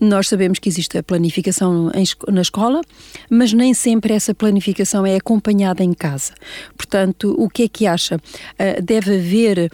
Nós 0.00 0.28
sabemos 0.28 0.58
que 0.58 0.66
existe 0.66 0.96
a 0.96 1.02
planificação 1.02 1.90
em, 1.94 2.04
na 2.32 2.40
escola, 2.40 2.80
mas 3.28 3.52
nem 3.52 3.74
sempre 3.74 4.14
essa 4.14 4.34
planificação 4.34 5.04
é 5.04 5.16
acompanhada 5.16 5.84
em 5.84 5.92
casa. 5.92 6.32
Portanto, 6.74 7.34
o 7.38 7.50
que 7.50 7.64
é 7.64 7.68
que 7.68 7.86
acha? 7.86 8.16
Uh, 8.16 8.82
deve 8.82 9.16
haver, 9.16 9.70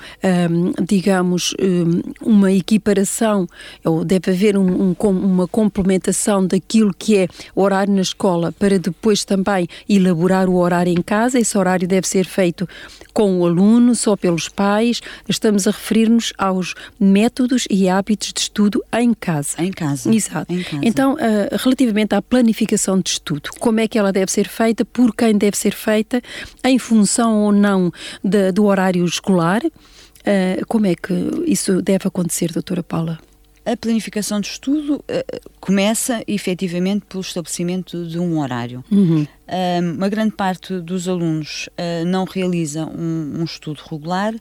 um, 0.51 0.73
digamos, 0.85 1.55
um, 1.61 2.01
uma 2.21 2.51
equiparação, 2.51 3.47
ou 3.85 4.05
deve 4.05 4.33
haver 4.33 4.59
um, 4.59 4.91
um, 4.91 5.09
uma 5.11 5.47
complementação 5.47 6.45
daquilo 6.45 6.93
que 6.93 7.19
é 7.19 7.29
horário 7.55 7.95
na 7.95 8.03
escola 8.03 8.51
para 8.51 8.81
depois 8.81 9.25
também 9.25 9.44
também 9.45 9.69
elaborar 9.89 10.49
o 10.49 10.57
horário 10.57 10.93
em 10.93 11.03
casa. 11.03 11.39
Esse 11.39 11.57
horário 11.57 11.87
deve 11.87 12.09
ser 12.09 12.25
feito 12.25 12.67
com 13.13 13.39
o 13.39 13.47
aluno, 13.47 13.95
só 13.95 14.17
pelos 14.17 14.49
pais. 14.49 15.01
Estamos 15.29 15.69
a 15.69 15.71
referir-nos 15.71 16.33
aos 16.39 16.75
métodos 16.99 17.67
e 17.71 17.89
hábitos 17.89 18.33
de 18.33 18.41
estudo 18.41 18.83
em 18.93 19.13
casa. 19.13 19.63
Em 19.63 19.71
casa. 19.71 20.13
Exato. 20.13 20.53
Em 20.53 20.63
casa. 20.63 20.81
Então, 20.83 21.15
uh, 21.15 21.57
relativamente 21.59 22.15
à 22.15 22.23
planificação 22.23 22.99
de 22.99 23.11
estudo, 23.11 23.51
como 23.61 23.81
é 23.81 23.87
que 23.87 23.99
ela 23.99 24.13
deve 24.13 24.33
ser 24.33 24.49
feita, 24.49 24.85
por 24.85 25.15
quem 25.15 25.37
deve 25.37 25.57
ser 25.57 25.75
feita, 25.75 26.23
em 26.65 26.79
função 26.79 27.43
ou 27.43 27.53
não 27.53 27.93
de, 28.23 28.51
do 28.51 28.65
horário 28.65 29.05
escolar, 29.05 29.63
uh, 29.65 30.67
como 30.67 30.87
é 30.87 30.95
que 30.95 31.13
isso 31.47 31.83
deve 31.83 32.09
acontecer, 32.09 32.51
doutora 32.53 32.83
Paula? 32.83 33.19
A 33.67 33.75
planificação 33.77 34.41
de 34.41 34.49
estudo 34.49 34.97
uh, 34.97 35.51
começa 35.59 36.23
efetivamente 36.29 37.07
pelo 37.09 37.23
estabelecimento 37.23 38.07
de 38.07 38.19
um 38.19 38.39
horário. 38.39 38.85
Uhum. 38.91 39.23
Uh, 39.23 39.97
uma 39.97 40.09
grande 40.09 40.33
parte 40.33 40.79
dos 40.81 41.09
alunos 41.09 41.69
uh, 41.69 42.05
não 42.07 42.25
realiza 42.25 42.85
um, 42.85 43.41
um, 43.41 43.45
estudo 43.45 43.81
regular, 43.91 44.35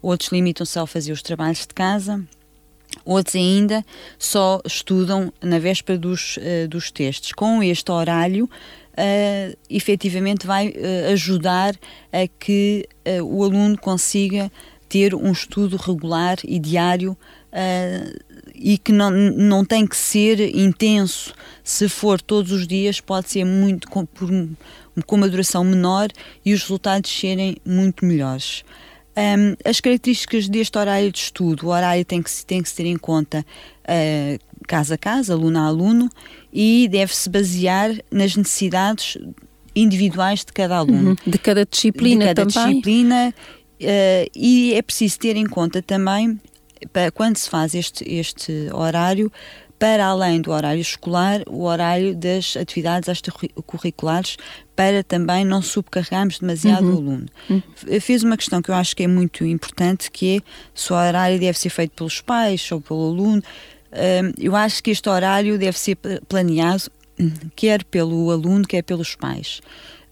outros 0.00 0.32
limitam-se 0.32 0.78
a 0.78 0.86
fazer 0.86 1.12
os 1.12 1.20
trabalhos 1.20 1.60
de 1.60 1.74
casa, 1.74 2.24
outros 3.04 3.36
ainda 3.36 3.84
só 4.18 4.60
estudam 4.64 5.30
na 5.42 5.58
véspera 5.58 5.98
dos, 5.98 6.38
dos 6.68 6.90
testes. 6.90 7.32
Com 7.32 7.62
este 7.62 7.90
horário, 7.90 8.44
uh, 8.44 9.58
efetivamente 9.68 10.46
vai 10.46 10.74
ajudar 11.12 11.74
a 12.12 12.26
que 12.38 12.86
o 13.22 13.44
aluno 13.44 13.78
consiga 13.78 14.50
ter 14.92 15.14
um 15.14 15.32
estudo 15.32 15.78
regular 15.78 16.36
e 16.44 16.58
diário 16.58 17.16
uh, 17.52 18.31
e 18.62 18.78
que 18.78 18.92
não, 18.92 19.10
não 19.10 19.64
tem 19.64 19.84
que 19.86 19.96
ser 19.96 20.54
intenso. 20.56 21.34
Se 21.64 21.88
for 21.88 22.20
todos 22.20 22.52
os 22.52 22.66
dias, 22.66 23.00
pode 23.00 23.28
ser 23.28 23.44
muito 23.44 23.88
com, 23.90 24.06
por, 24.06 24.30
com 25.04 25.16
uma 25.16 25.28
duração 25.28 25.64
menor 25.64 26.08
e 26.44 26.54
os 26.54 26.62
resultados 26.62 27.10
serem 27.10 27.56
muito 27.66 28.06
melhores. 28.06 28.64
Um, 29.16 29.56
as 29.68 29.80
características 29.80 30.48
deste 30.48 30.78
horário 30.78 31.10
de 31.10 31.18
estudo, 31.18 31.66
o 31.66 31.70
horário 31.70 32.04
tem 32.04 32.22
que, 32.22 32.30
tem 32.46 32.62
que 32.62 32.68
se 32.68 32.76
ter 32.76 32.86
em 32.86 32.96
conta 32.96 33.44
uh, 33.84 34.56
casa 34.66 34.94
a 34.94 34.98
casa, 34.98 35.34
aluno 35.34 35.58
a 35.58 35.66
aluno, 35.66 36.08
e 36.52 36.88
deve-se 36.88 37.28
basear 37.28 37.90
nas 38.10 38.36
necessidades 38.36 39.18
individuais 39.74 40.44
de 40.44 40.52
cada 40.52 40.76
aluno. 40.76 41.10
Uhum. 41.10 41.16
De 41.26 41.38
cada 41.38 41.66
disciplina 41.66 42.26
de 42.28 42.34
cada 42.34 42.46
também. 42.46 42.70
disciplina, 42.70 43.34
uh, 43.80 44.30
e 44.34 44.72
é 44.74 44.80
preciso 44.80 45.18
ter 45.18 45.36
em 45.36 45.46
conta 45.46 45.82
também 45.82 46.40
quando 47.14 47.36
se 47.36 47.48
faz 47.48 47.74
este, 47.74 48.04
este 48.08 48.68
horário, 48.72 49.30
para 49.78 50.06
além 50.06 50.40
do 50.40 50.52
horário 50.52 50.80
escolar, 50.80 51.42
o 51.48 51.64
horário 51.64 52.14
das 52.14 52.56
atividades 52.56 53.08
extracurriculares, 53.08 54.36
para 54.76 55.02
também 55.02 55.44
não 55.44 55.60
subcarregarmos 55.60 56.38
demasiado 56.38 56.86
uhum. 56.86 56.94
o 56.94 56.98
aluno. 56.98 57.26
Uhum. 57.50 57.62
Fiz 58.00 58.22
uma 58.22 58.36
questão 58.36 58.62
que 58.62 58.70
eu 58.70 58.74
acho 58.76 58.94
que 58.94 59.02
é 59.02 59.08
muito 59.08 59.44
importante, 59.44 60.08
que 60.10 60.36
é 60.36 60.40
se 60.72 60.92
o 60.92 60.96
horário 60.96 61.38
deve 61.40 61.58
ser 61.58 61.70
feito 61.70 61.92
pelos 61.96 62.20
pais 62.20 62.70
ou 62.70 62.80
pelo 62.80 63.08
aluno. 63.08 63.42
Hum, 63.92 64.32
eu 64.38 64.54
acho 64.54 64.82
que 64.82 64.92
este 64.92 65.08
horário 65.08 65.58
deve 65.58 65.76
ser 65.76 65.98
planeado 66.28 66.84
quer 67.56 67.84
pelo 67.84 68.30
aluno, 68.30 68.66
quer 68.66 68.82
pelos 68.82 69.14
pais. 69.14 69.60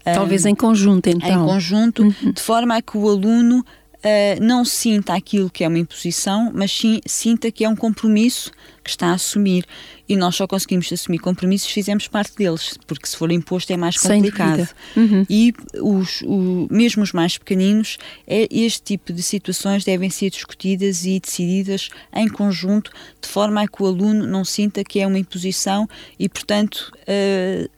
Talvez 0.04 0.46
em 0.46 0.54
conjunto, 0.54 1.08
então. 1.08 1.44
Em 1.44 1.46
conjunto, 1.46 2.02
uhum. 2.02 2.32
de 2.32 2.40
forma 2.40 2.76
a 2.76 2.82
que 2.82 2.96
o 2.96 3.08
aluno 3.08 3.64
uh, 4.00 4.42
não 4.42 4.64
sinta 4.64 5.14
aquilo 5.14 5.50
que 5.50 5.64
é 5.64 5.68
uma 5.68 5.78
imposição, 5.78 6.50
mas 6.54 6.72
sim, 6.72 7.00
sinta 7.06 7.50
que 7.50 7.64
é 7.64 7.68
um 7.68 7.76
compromisso 7.76 8.50
que 8.82 8.90
está 8.90 9.08
a 9.08 9.14
assumir. 9.14 9.64
E 10.08 10.16
nós 10.16 10.34
só 10.34 10.46
conseguimos 10.46 10.92
assumir 10.92 11.18
compromissos 11.18 11.68
se 11.68 11.74
fizermos 11.74 12.08
parte 12.08 12.34
deles, 12.36 12.76
porque 12.86 13.06
se 13.06 13.16
for 13.16 13.30
imposto 13.30 13.72
é 13.72 13.76
mais 13.76 13.96
complicado. 13.96 14.68
Uhum. 14.96 15.24
E 15.28 15.54
os, 15.74 16.22
o, 16.22 16.66
mesmo 16.70 17.02
os 17.02 17.12
mais 17.12 17.38
pequeninos, 17.38 17.98
é, 18.26 18.48
este 18.50 18.82
tipo 18.82 19.12
de 19.12 19.22
situações 19.22 19.84
devem 19.84 20.10
ser 20.10 20.30
discutidas 20.30 21.04
e 21.04 21.20
decididas 21.20 21.90
em 22.12 22.28
conjunto, 22.28 22.90
de 23.20 23.28
forma 23.28 23.62
a 23.62 23.68
que 23.68 23.82
o 23.82 23.86
aluno 23.86 24.26
não 24.26 24.44
sinta 24.44 24.82
que 24.82 24.98
é 24.98 25.06
uma 25.06 25.18
imposição 25.18 25.88
e, 26.18 26.28
portanto, 26.28 26.92
uh, 27.02 27.70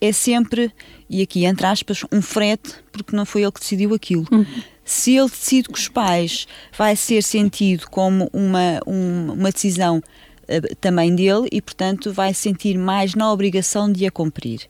é 0.00 0.12
sempre, 0.12 0.72
e 1.08 1.22
aqui 1.22 1.44
entre 1.44 1.66
aspas, 1.66 2.04
um 2.12 2.20
frete, 2.20 2.74
porque 2.92 3.16
não 3.16 3.24
foi 3.24 3.42
ele 3.42 3.52
que 3.52 3.60
decidiu 3.60 3.94
aquilo. 3.94 4.26
Uhum 4.30 4.44
se 4.84 5.16
ele 5.16 5.28
decide 5.28 5.68
que 5.68 5.78
os 5.78 5.88
pais 5.88 6.46
vai 6.76 6.96
ser 6.96 7.22
sentido 7.22 7.88
como 7.90 8.28
uma, 8.32 8.80
um, 8.86 9.32
uma 9.32 9.52
decisão 9.52 9.98
uh, 9.98 10.76
também 10.76 11.14
dele 11.14 11.48
e, 11.50 11.60
portanto, 11.60 12.12
vai 12.12 12.34
sentir 12.34 12.76
mais 12.76 13.14
na 13.14 13.32
obrigação 13.32 13.90
de 13.90 14.06
a 14.06 14.10
cumprir. 14.10 14.68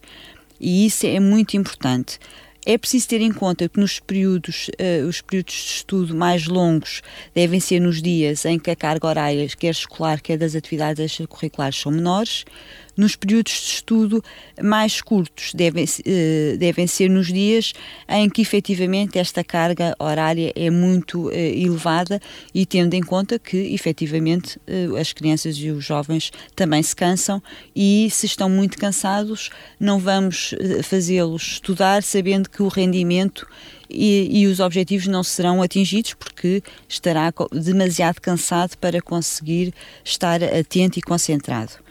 E 0.59 0.85
isso 0.85 1.05
é 1.05 1.19
muito 1.19 1.57
importante. 1.57 2.19
É 2.65 2.77
preciso 2.77 3.09
ter 3.09 3.19
em 3.19 3.33
conta 3.33 3.67
que 3.67 3.77
nos 3.77 3.99
períodos, 3.99 4.69
uh, 4.79 5.05
os 5.05 5.19
períodos 5.19 5.53
de 5.53 5.71
estudo 5.71 6.15
mais 6.15 6.47
longos 6.47 7.01
devem 7.35 7.59
ser 7.59 7.81
nos 7.81 8.01
dias 8.01 8.45
em 8.45 8.57
que 8.57 8.71
a 8.71 8.75
carga 8.75 9.07
horária, 9.07 9.47
quer 9.57 9.71
escolar, 9.71 10.21
quer 10.21 10.37
das 10.37 10.55
atividades 10.55 11.03
extracurriculares, 11.03 11.77
são 11.77 11.91
menores 11.91 12.45
nos 12.95 13.15
períodos 13.15 13.53
de 13.53 13.67
estudo 13.75 14.23
mais 14.61 15.01
curtos, 15.01 15.53
devem, 15.53 15.85
eh, 16.05 16.55
devem 16.57 16.87
ser 16.87 17.09
nos 17.09 17.27
dias 17.27 17.73
em 18.07 18.29
que 18.29 18.41
efetivamente 18.41 19.17
esta 19.17 19.43
carga 19.43 19.95
horária 19.99 20.51
é 20.55 20.69
muito 20.69 21.31
eh, 21.31 21.57
elevada 21.57 22.21
e 22.53 22.65
tendo 22.65 22.93
em 22.93 23.01
conta 23.01 23.39
que 23.39 23.57
efetivamente 23.73 24.59
eh, 24.67 24.87
as 24.99 25.11
crianças 25.11 25.55
e 25.57 25.69
os 25.69 25.83
jovens 25.83 26.31
também 26.55 26.83
se 26.83 26.95
cansam 26.95 27.41
e 27.75 28.07
se 28.11 28.25
estão 28.25 28.49
muito 28.49 28.77
cansados 28.77 29.49
não 29.79 29.99
vamos 29.99 30.53
fazê-los 30.83 31.53
estudar 31.53 32.03
sabendo 32.03 32.49
que 32.49 32.61
o 32.61 32.67
rendimento 32.67 33.47
e, 33.89 34.41
e, 34.41 34.47
os 34.47 34.59
objetivos 34.59 35.05
não 35.07 35.23
serão 35.23 35.61
atingidos 35.61 36.15
porque 36.15 36.63
estará 36.87 37.31
demasiado 37.51 38.19
cansado 38.19 38.75
para 38.77 38.99
conseguir 39.01 39.71
estar 40.03 40.43
atento 40.43 40.97
e 40.97 41.01
concentrado. 41.01 41.82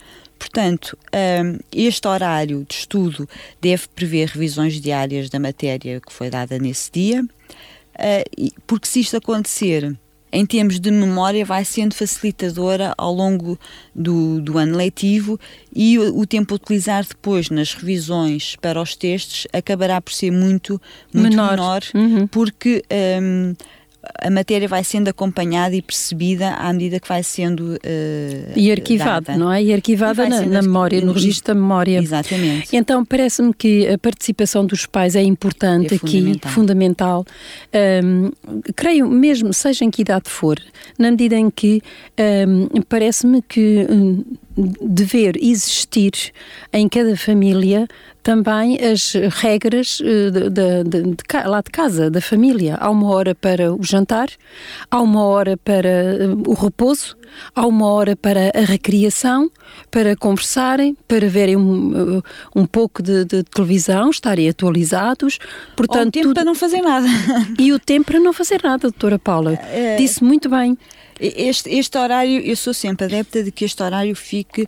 Portanto, 0.42 0.98
este 1.72 2.08
horário 2.08 2.66
de 2.68 2.74
estudo 2.74 3.28
deve 3.60 3.86
prever 3.94 4.26
revisões 4.26 4.80
diárias 4.80 5.30
da 5.30 5.38
matéria 5.38 6.00
que 6.00 6.12
foi 6.12 6.30
dada 6.30 6.58
nesse 6.58 6.90
dia, 6.90 7.22
uh, 7.22 8.52
porque 8.66 8.88
se 8.88 8.98
isto 8.98 9.16
acontecer 9.16 9.96
em 10.32 10.44
termos 10.44 10.80
de 10.80 10.90
memória, 10.90 11.44
vai 11.44 11.64
sendo 11.64 11.94
facilitadora 11.94 12.92
ao 12.98 13.14
longo 13.14 13.56
do, 13.94 14.40
do 14.40 14.58
ano 14.58 14.76
letivo 14.76 15.38
e 15.72 15.96
o, 15.96 16.18
o, 16.18 16.26
tempo 16.26 16.54
a 16.54 16.56
utilizar 16.56 17.06
depois 17.06 17.48
nas 17.48 17.72
revisões 17.74 18.56
para 18.56 18.82
os 18.82 18.96
testes 18.96 19.46
acabará 19.52 20.00
por 20.00 20.12
ser 20.12 20.32
muito, 20.32 20.80
muito 21.14 21.36
menor, 21.36 21.50
menor 21.50 21.82
uhum. 21.94 22.26
porque. 22.26 22.82
Um, 23.22 23.54
a 24.20 24.30
matéria 24.30 24.66
vai 24.66 24.82
sendo 24.82 25.08
acompanhada 25.08 25.76
e 25.76 25.82
percebida 25.82 26.50
à 26.50 26.72
medida 26.72 26.98
que 26.98 27.08
vai 27.08 27.22
sendo 27.22 27.74
uh, 27.74 27.78
e 28.56 28.70
arquivada, 28.70 29.36
não 29.36 29.52
é? 29.52 29.62
E 29.62 29.72
arquivada 29.72 30.26
e 30.26 30.28
na, 30.28 30.42
na, 30.42 30.62
memória, 30.62 31.00
no 31.00 31.12
registro 31.12 31.54
da 31.54 31.60
memória. 31.60 31.98
Exatamente. 31.98 32.74
Então 32.74 33.04
parece-me 33.04 33.54
que 33.54 33.88
a 33.88 33.98
participação 33.98 34.66
dos 34.66 34.86
pais 34.86 35.14
é 35.14 35.22
importante 35.22 35.94
é 35.94 35.96
aqui, 35.96 36.40
fundamental. 36.48 37.24
Um, 38.04 38.30
creio 38.74 39.08
mesmo, 39.08 39.52
seja 39.52 39.84
em 39.84 39.90
que 39.90 40.02
idade 40.02 40.28
for, 40.28 40.58
na 40.98 41.10
medida 41.10 41.36
em 41.36 41.48
que 41.50 41.80
um, 42.48 42.82
parece-me 42.82 43.40
que 43.40 43.86
um, 43.88 44.24
dever 44.56 45.36
existir 45.36 46.32
em 46.72 46.88
cada 46.88 47.16
família 47.16 47.86
também 48.22 48.78
as 48.78 49.14
regras 49.40 50.00
eh, 50.04 50.30
de, 50.30 50.50
de, 50.84 51.02
de, 51.02 51.16
lá 51.46 51.60
de 51.60 51.70
casa, 51.70 52.10
da 52.10 52.20
família. 52.20 52.76
Há 52.76 52.88
uma 52.90 53.08
hora 53.08 53.34
para 53.34 53.74
o 53.74 53.82
jantar, 53.82 54.28
há 54.90 55.00
uma 55.00 55.24
hora 55.24 55.56
para 55.56 55.88
eh, 55.88 56.28
o 56.46 56.54
repouso, 56.54 57.16
há 57.54 57.66
uma 57.66 57.86
hora 57.86 58.16
para 58.16 58.50
a 58.54 58.60
recriação, 58.60 59.50
para 59.90 60.16
conversarem, 60.16 60.96
para 61.06 61.28
verem 61.28 61.56
um, 61.56 62.18
eh, 62.18 62.22
um 62.54 62.66
pouco 62.66 63.02
de, 63.02 63.24
televisão, 63.44 64.10
estarem 64.10 64.48
atualizados. 64.48 65.38
Portanto, 65.76 66.02
Ou 66.02 66.08
o 66.08 66.10
tempo 66.10 66.26
tudo... 66.28 66.34
para 66.34 66.44
não 66.44 66.54
fazer 66.54 66.80
nada. 66.80 67.06
E 67.58 67.72
o 67.72 67.78
tempo 67.78 68.06
para 68.06 68.20
não 68.20 68.32
fazer 68.32 68.60
nada, 68.62 68.78
doutora 68.82 69.18
Paula. 69.18 69.54
É... 69.70 69.96
Disse 69.96 70.22
muito 70.22 70.48
bem. 70.48 70.76
Este, 71.20 71.70
este 71.70 71.96
horário, 71.98 72.40
eu 72.40 72.56
sou 72.56 72.74
sempre 72.74 73.06
adepta 73.06 73.42
de 73.42 73.52
que 73.52 73.64
este 73.64 73.82
horário 73.82 74.14
fique 74.16 74.66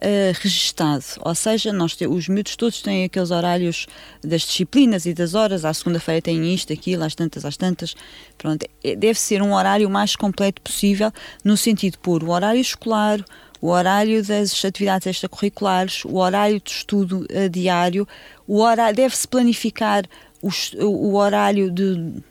uh, 0.00 0.32
registado, 0.40 1.04
ou 1.20 1.34
seja, 1.34 1.72
nós 1.72 1.94
te, 1.94 2.06
os 2.06 2.28
miúdos 2.28 2.56
todos 2.56 2.80
têm 2.80 3.04
aqueles 3.04 3.30
horários 3.30 3.86
das 4.22 4.42
disciplinas 4.42 5.06
e 5.06 5.14
das 5.14 5.34
horas, 5.34 5.64
à 5.64 5.72
segunda-feira 5.72 6.22
têm 6.22 6.52
isto, 6.52 6.72
aquilo, 6.72 7.04
às 7.04 7.14
tantas, 7.14 7.44
às 7.44 7.56
tantas, 7.56 7.94
pronto, 8.38 8.66
é, 8.82 8.96
deve 8.96 9.18
ser 9.18 9.42
um 9.42 9.54
horário 9.54 9.88
mais 9.90 10.16
completo 10.16 10.60
possível, 10.62 11.12
no 11.44 11.56
sentido 11.56 11.98
pôr 11.98 12.24
o 12.24 12.30
horário 12.30 12.60
escolar, 12.60 13.22
o 13.60 13.68
horário 13.68 14.24
das 14.24 14.64
atividades 14.64 15.06
extracurriculares, 15.06 16.04
o 16.06 16.16
horário 16.16 16.60
de 16.60 16.70
estudo 16.70 17.26
uh, 17.30 17.48
diário, 17.50 18.08
o 18.46 18.60
horário, 18.60 18.96
deve-se 18.96 19.28
planificar 19.28 20.04
o, 20.40 20.50
o 20.82 21.14
horário 21.14 21.70
de, 21.70 22.22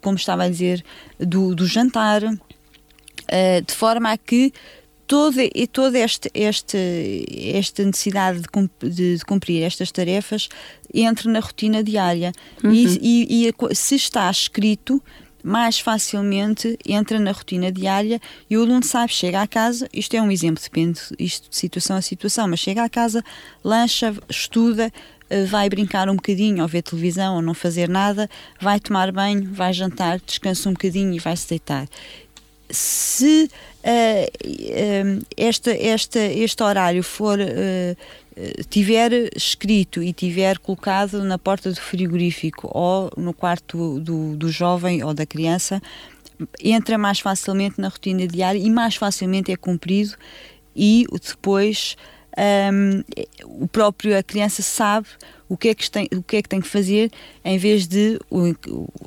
como 0.00 0.16
estava 0.16 0.44
a 0.44 0.48
dizer, 0.48 0.82
do, 1.18 1.54
do 1.54 1.66
jantar, 1.66 2.24
uh, 2.24 3.62
de 3.66 3.74
forma 3.74 4.10
a 4.10 4.16
que 4.16 4.52
toda, 5.08 5.42
e 5.42 5.66
toda 5.66 5.98
este, 5.98 6.30
este, 6.34 7.24
esta 7.54 7.82
necessidade 7.82 8.42
de, 8.42 8.88
de, 8.90 9.16
de, 9.16 9.24
cumprir 9.24 9.62
estas 9.62 9.90
tarefas 9.90 10.48
entre 10.92 11.28
na 11.28 11.40
rotina 11.40 11.82
diária. 11.82 12.30
Uhum. 12.62 12.72
E, 12.72 12.98
e, 13.02 13.48
e, 13.48 13.74
se 13.74 13.96
está 13.96 14.30
escrito, 14.30 15.02
mais 15.42 15.80
facilmente 15.80 16.78
entra 16.86 17.18
na 17.18 17.32
rotina 17.32 17.72
diária 17.72 18.20
e 18.50 18.56
o 18.56 18.62
aluno 18.62 18.84
sabe, 18.84 19.12
chega 19.12 19.40
à 19.40 19.46
casa, 19.46 19.88
isto 19.94 20.14
é 20.14 20.20
um 20.20 20.30
exemplo, 20.30 20.62
depende 20.62 21.00
isto 21.18 21.48
de 21.48 21.56
situação 21.56 21.96
a 21.96 22.02
situação, 22.02 22.46
mas 22.46 22.60
chega 22.60 22.84
à 22.84 22.88
casa, 22.88 23.24
lancha, 23.64 24.14
estuda, 24.28 24.92
eh, 25.30 25.44
vai 25.44 25.70
brincar 25.70 26.10
um 26.10 26.16
bocadinho, 26.16 26.60
ou 26.60 26.68
ver 26.68 26.82
televisão, 26.82 27.36
ou 27.36 27.42
não 27.42 27.54
fazer 27.54 27.88
nada, 27.88 28.28
vai 28.60 28.78
tomar 28.78 29.10
banho, 29.10 29.48
vai 29.54 29.72
jantar, 29.72 30.20
descansa 30.26 30.68
um 30.68 30.72
bocadinho 30.72 31.14
e 31.14 31.18
vai 31.18 31.36
se 31.36 31.48
deitar 31.48 31.88
se 32.70 33.50
uh, 33.88 35.26
esta, 35.36 35.70
esta, 35.72 36.18
este 36.20 36.62
horário 36.62 37.02
for 37.02 37.38
uh, 37.38 37.96
tiver 38.68 39.30
escrito 39.34 40.02
e 40.02 40.12
tiver 40.12 40.58
colocado 40.58 41.24
na 41.24 41.38
porta 41.38 41.70
do 41.70 41.80
frigorífico 41.80 42.70
ou 42.72 43.10
no 43.16 43.32
quarto 43.32 43.98
do, 44.00 44.36
do 44.36 44.48
jovem 44.48 45.02
ou 45.02 45.12
da 45.12 45.26
criança, 45.26 45.82
entra 46.62 46.96
mais 46.96 47.18
facilmente 47.18 47.80
na 47.80 47.88
rotina 47.88 48.26
diária 48.26 48.58
e 48.58 48.70
mais 48.70 48.94
facilmente 48.94 49.50
é 49.50 49.56
cumprido 49.56 50.14
e 50.76 51.04
depois 51.26 51.96
um, 52.38 53.02
o 53.44 53.66
próprio 53.66 54.16
a 54.16 54.22
criança 54.22 54.62
sabe 54.62 55.08
o 55.48 55.56
que 55.56 55.68
é 55.68 55.74
que 55.74 55.90
tem, 55.90 56.08
o 56.12 56.22
que 56.22 56.36
é 56.36 56.42
que 56.42 56.48
tem 56.48 56.60
que 56.60 56.68
fazer 56.68 57.10
em 57.44 57.56
vez 57.56 57.86
de 57.86 58.20
o, 58.30 58.54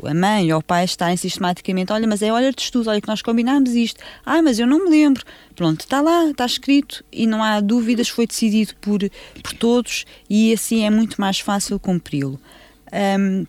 a 0.03 0.13
mãe 0.13 0.51
ou 0.51 0.59
o 0.59 0.63
pai 0.63 0.83
estarem 0.83 1.15
sistematicamente, 1.15 1.93
olha, 1.93 2.07
mas 2.07 2.21
é 2.21 2.31
hora 2.31 2.51
de 2.51 2.61
estudo, 2.61 2.89
olha 2.89 2.99
que 2.99 3.07
nós 3.07 3.21
combinámos 3.21 3.71
isto, 3.71 4.01
ah, 4.25 4.41
mas 4.41 4.57
eu 4.57 4.65
não 4.65 4.83
me 4.83 4.89
lembro. 4.89 5.23
Pronto, 5.55 5.81
está 5.81 6.01
lá, 6.01 6.25
está 6.29 6.45
escrito 6.45 7.05
e 7.11 7.27
não 7.27 7.43
há 7.43 7.59
dúvidas, 7.59 8.09
foi 8.09 8.25
decidido 8.25 8.73
por, 8.81 8.99
por 9.43 9.53
todos 9.53 10.05
e 10.29 10.51
assim 10.51 10.83
é 10.83 10.89
muito 10.89 11.21
mais 11.21 11.39
fácil 11.39 11.79
cumpri-lo. 11.79 12.39
Um, 12.91 13.45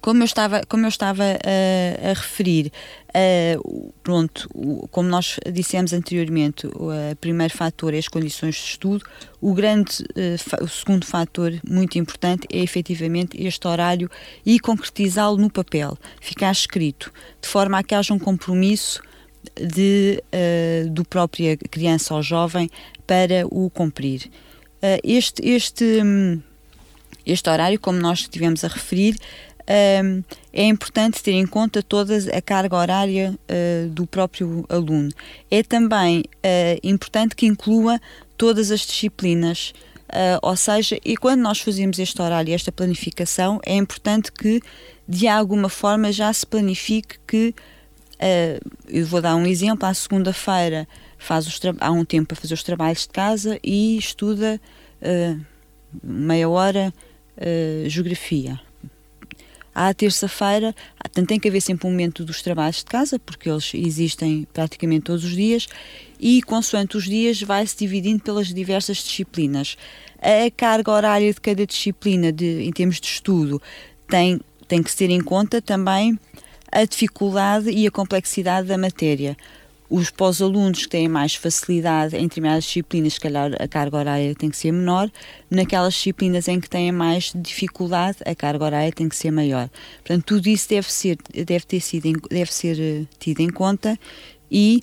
como 0.00 0.22
eu 0.22 0.24
estava, 0.24 0.62
como 0.68 0.84
eu 0.84 0.88
estava 0.88 1.22
uh, 1.22 2.10
a 2.10 2.12
referir, 2.14 2.72
uh, 3.08 3.92
pronto, 4.02 4.48
como 4.90 5.08
nós 5.08 5.38
dissemos 5.52 5.92
anteriormente, 5.92 6.66
o 6.66 6.90
uh, 6.90 7.16
primeiro 7.20 7.54
fator 7.54 7.94
é 7.94 7.98
as 7.98 8.08
condições 8.08 8.54
de 8.54 8.62
estudo. 8.62 9.04
O 9.40 9.52
grande, 9.52 10.04
o 10.62 10.68
segundo 10.68 11.04
fator 11.04 11.52
muito 11.68 11.98
importante 11.98 12.46
é 12.50 12.60
efetivamente 12.60 13.36
este 13.42 13.68
horário 13.68 14.10
e 14.44 14.58
concretizá-lo 14.58 15.36
no 15.36 15.50
papel, 15.50 15.98
ficar 16.20 16.50
escrito, 16.50 17.12
de 17.42 17.48
forma 17.48 17.78
a 17.78 17.82
que 17.82 17.94
haja 17.94 18.14
um 18.14 18.18
compromisso 18.18 19.02
de, 19.54 20.22
do 20.90 21.04
própria 21.04 21.58
criança 21.58 22.14
ou 22.14 22.22
jovem 22.22 22.70
para 23.06 23.46
o 23.50 23.68
cumprir. 23.68 24.30
este, 25.02 25.46
este, 25.46 26.00
hum, 26.02 26.40
este 27.26 27.48
horário, 27.50 27.78
como 27.78 27.98
nós 27.98 28.20
estivemos 28.20 28.64
a 28.64 28.68
referir, 28.68 29.16
um, 29.66 30.22
é 30.52 30.64
importante 30.64 31.22
ter 31.22 31.32
em 31.32 31.46
conta 31.46 31.82
toda 31.82 32.16
a 32.36 32.42
carga 32.42 32.76
horária 32.76 33.34
uh, 33.34 33.88
do 33.88 34.06
próprio 34.06 34.64
aluno. 34.68 35.10
É 35.50 35.62
também 35.62 36.20
uh, 36.20 36.80
importante 36.82 37.34
que 37.34 37.46
inclua 37.46 38.00
todas 38.36 38.70
as 38.70 38.80
disciplinas 38.80 39.72
Uh, 40.04 40.38
ou 40.42 40.54
seja, 40.54 40.96
e 41.04 41.16
quando 41.16 41.40
nós 41.40 41.58
fazemos 41.58 41.98
este 41.98 42.20
horário, 42.22 42.54
esta 42.54 42.70
planificação, 42.70 43.58
é 43.64 43.74
importante 43.74 44.30
que 44.30 44.60
de 45.08 45.26
alguma 45.26 45.68
forma 45.68 46.12
já 46.12 46.32
se 46.32 46.46
planifique 46.46 47.18
que 47.26 47.54
eu 48.88 49.04
vou 49.06 49.20
dar 49.20 49.34
um 49.34 49.44
exemplo, 49.44 49.88
à 49.88 49.92
segunda-feira 49.92 50.86
faz 51.18 51.46
os 51.48 51.60
há 51.80 51.90
um 51.90 52.04
tempo 52.04 52.28
para 52.28 52.36
fazer 52.36 52.54
os 52.54 52.62
trabalhos 52.62 53.02
de 53.02 53.08
casa 53.08 53.58
e 53.62 53.98
estuda 53.98 54.60
meia 56.02 56.48
hora 56.48 56.94
geografia. 57.88 58.60
À 59.74 59.92
terça-feira, 59.92 60.72
tem 61.26 61.38
que 61.38 61.48
haver 61.48 61.60
sempre 61.60 61.88
um 61.88 61.90
momento 61.90 62.24
dos 62.24 62.40
trabalhos 62.42 62.76
de 62.76 62.84
casa, 62.84 63.18
porque 63.18 63.50
eles 63.50 63.72
existem 63.74 64.46
praticamente 64.52 65.06
todos 65.06 65.24
os 65.24 65.32
dias, 65.32 65.66
e 66.20 66.40
consoante 66.42 66.96
os 66.96 67.04
dias 67.04 67.42
vai-se 67.42 67.76
dividindo 67.76 68.22
pelas 68.22 68.54
diversas 68.54 68.98
disciplinas. 68.98 69.76
A 70.18 70.50
carga 70.56 70.92
horária 70.92 71.32
de 71.32 71.40
cada 71.40 71.66
disciplina, 71.66 72.32
de, 72.32 72.62
em 72.62 72.70
termos 72.70 73.00
de 73.00 73.06
estudo, 73.08 73.60
tem, 74.08 74.40
tem 74.68 74.82
que 74.82 74.94
ter 74.94 75.10
em 75.10 75.20
conta 75.20 75.60
também 75.60 76.18
a 76.70 76.84
dificuldade 76.84 77.70
e 77.70 77.86
a 77.86 77.90
complexidade 77.90 78.68
da 78.68 78.78
matéria. 78.78 79.36
Os 79.96 80.10
pós-alunos 80.10 80.86
que 80.86 80.88
têm 80.88 81.06
mais 81.06 81.36
facilidade 81.36 82.16
em 82.16 82.22
determinadas 82.22 82.64
disciplinas, 82.64 83.12
se 83.12 83.20
calhar 83.20 83.52
a 83.60 83.68
carga 83.68 83.96
horária 83.96 84.34
tem 84.34 84.50
que 84.50 84.56
ser 84.56 84.72
menor, 84.72 85.08
naquelas 85.48 85.94
disciplinas 85.94 86.48
em 86.48 86.58
que 86.58 86.68
têm 86.68 86.90
mais 86.90 87.32
dificuldade, 87.32 88.18
a 88.26 88.34
carga 88.34 88.64
horária 88.64 88.90
tem 88.90 89.08
que 89.08 89.14
ser 89.14 89.30
maior. 89.30 89.70
Portanto, 89.98 90.24
tudo 90.24 90.48
isso 90.48 90.68
deve 90.68 90.92
ser, 90.92 91.16
deve 91.46 91.64
ter 91.64 91.78
sido, 91.78 92.10
deve 92.28 92.52
ser 92.52 92.76
eh, 92.80 93.06
tido 93.20 93.38
em 93.38 93.48
conta 93.48 93.96
e 94.50 94.82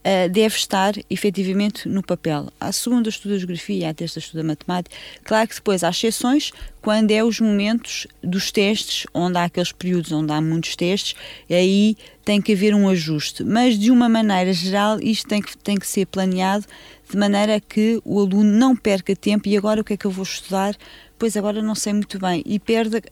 uh, 0.00 0.28
deve 0.28 0.56
estar 0.56 0.94
efetivamente 1.08 1.88
no 1.88 2.02
papel. 2.02 2.48
À 2.60 2.72
segunda 2.72 3.08
estuda 3.08 3.38
geografia, 3.38 3.90
à 3.90 3.94
terça 3.94 4.18
estuda 4.18 4.42
matemática. 4.42 4.94
Claro 5.24 5.48
que 5.48 5.54
depois 5.54 5.84
há 5.84 5.90
exceções 5.90 6.52
quando 6.80 7.10
é 7.10 7.22
os 7.22 7.40
momentos 7.40 8.06
dos 8.22 8.50
testes, 8.50 9.06
onde 9.12 9.36
há 9.36 9.44
aqueles 9.44 9.72
períodos 9.72 10.12
onde 10.12 10.32
há 10.32 10.40
muitos 10.40 10.74
testes, 10.76 11.14
e 11.48 11.54
aí 11.54 11.96
tem 12.24 12.40
que 12.40 12.52
haver 12.52 12.74
um 12.74 12.88
ajuste. 12.88 13.44
Mas 13.44 13.78
de 13.78 13.90
uma 13.90 14.08
maneira 14.08 14.52
geral, 14.52 14.98
isto 15.00 15.28
tem 15.28 15.42
que, 15.42 15.56
tem 15.58 15.76
que 15.76 15.86
ser 15.86 16.06
planeado 16.06 16.64
de 17.10 17.16
maneira 17.16 17.60
que 17.60 18.00
o 18.04 18.20
aluno 18.20 18.50
não 18.50 18.74
perca 18.74 19.14
tempo 19.14 19.48
e 19.48 19.56
agora 19.56 19.80
o 19.80 19.84
que 19.84 19.94
é 19.94 19.96
que 19.96 20.06
eu 20.06 20.10
vou 20.10 20.22
estudar? 20.22 20.76
Pois 21.18 21.36
agora 21.36 21.60
não 21.60 21.74
sei 21.74 21.92
muito 21.92 22.18
bem. 22.18 22.42
E 22.46 22.58
perde 22.58 23.02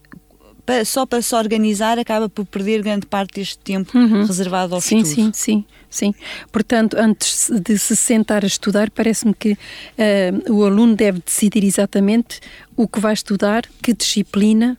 só 0.85 1.05
para 1.05 1.21
se 1.21 1.35
organizar, 1.35 1.97
acaba 1.97 2.29
por 2.29 2.45
perder 2.45 2.81
grande 2.83 3.05
parte 3.05 3.35
deste 3.35 3.57
tempo 3.59 3.97
uhum. 3.97 4.25
reservado 4.25 4.75
ao 4.75 4.81
sim, 4.81 4.99
estudo. 4.99 5.15
Sim, 5.15 5.23
sim, 5.25 5.31
sim. 5.33 5.65
Portanto, 6.51 6.97
antes 6.97 7.49
de 7.49 7.77
se 7.77 7.95
sentar 7.95 8.43
a 8.43 8.47
estudar, 8.47 8.89
parece-me 8.91 9.33
que 9.33 9.53
uh, 9.53 10.53
o 10.53 10.65
aluno 10.65 10.95
deve 10.95 11.19
decidir 11.25 11.63
exatamente 11.63 12.39
o 12.75 12.87
que 12.87 12.99
vai 12.99 13.13
estudar, 13.13 13.63
que 13.81 13.93
disciplina, 13.93 14.77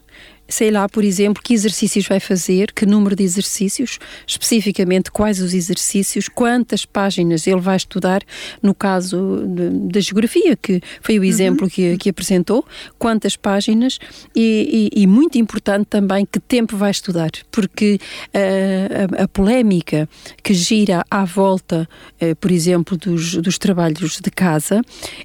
sei 0.51 0.69
lá, 0.69 0.87
por 0.87 1.03
exemplo, 1.03 1.41
que 1.41 1.53
exercícios 1.53 2.05
vai 2.07 2.19
fazer, 2.19 2.71
que 2.73 2.85
número 2.85 3.15
de 3.15 3.23
exercícios, 3.23 3.97
especificamente 4.27 5.09
quais 5.09 5.39
os 5.39 5.53
exercícios, 5.53 6.27
quantas 6.27 6.85
páginas 6.85 7.47
ele 7.47 7.61
vai 7.61 7.77
estudar, 7.77 8.21
no 8.61 8.75
caso 8.75 9.43
da 9.89 9.99
geografia, 9.99 10.57
que 10.57 10.81
foi 11.01 11.17
o 11.17 11.23
exemplo 11.23 11.63
uhum. 11.63 11.69
que, 11.69 11.97
que, 11.97 12.09
apresentou, 12.09 12.65
quantas 12.99 13.35
páginas 13.35 13.97
e, 14.35 14.89
e, 14.93 15.03
e, 15.03 15.07
muito 15.07 15.37
importante 15.37 15.85
também 15.89 16.25
que 16.29 16.39
tempo 16.39 16.75
vai 16.75 16.91
estudar, 16.91 17.31
porque 17.49 17.99
uh, 18.27 19.19
a, 19.19 19.23
a, 19.23 19.27
polémica 19.27 20.09
que 20.43 20.53
gira 20.53 21.05
à 21.09 21.23
volta, 21.23 21.87
uh, 22.21 22.35
por 22.35 22.51
exemplo, 22.51 22.97
dos, 22.97 23.35
dos 23.35 23.57
trabalhos 23.57 24.19
de 24.19 24.29
casa, 24.29 24.81
uh, 24.81 24.83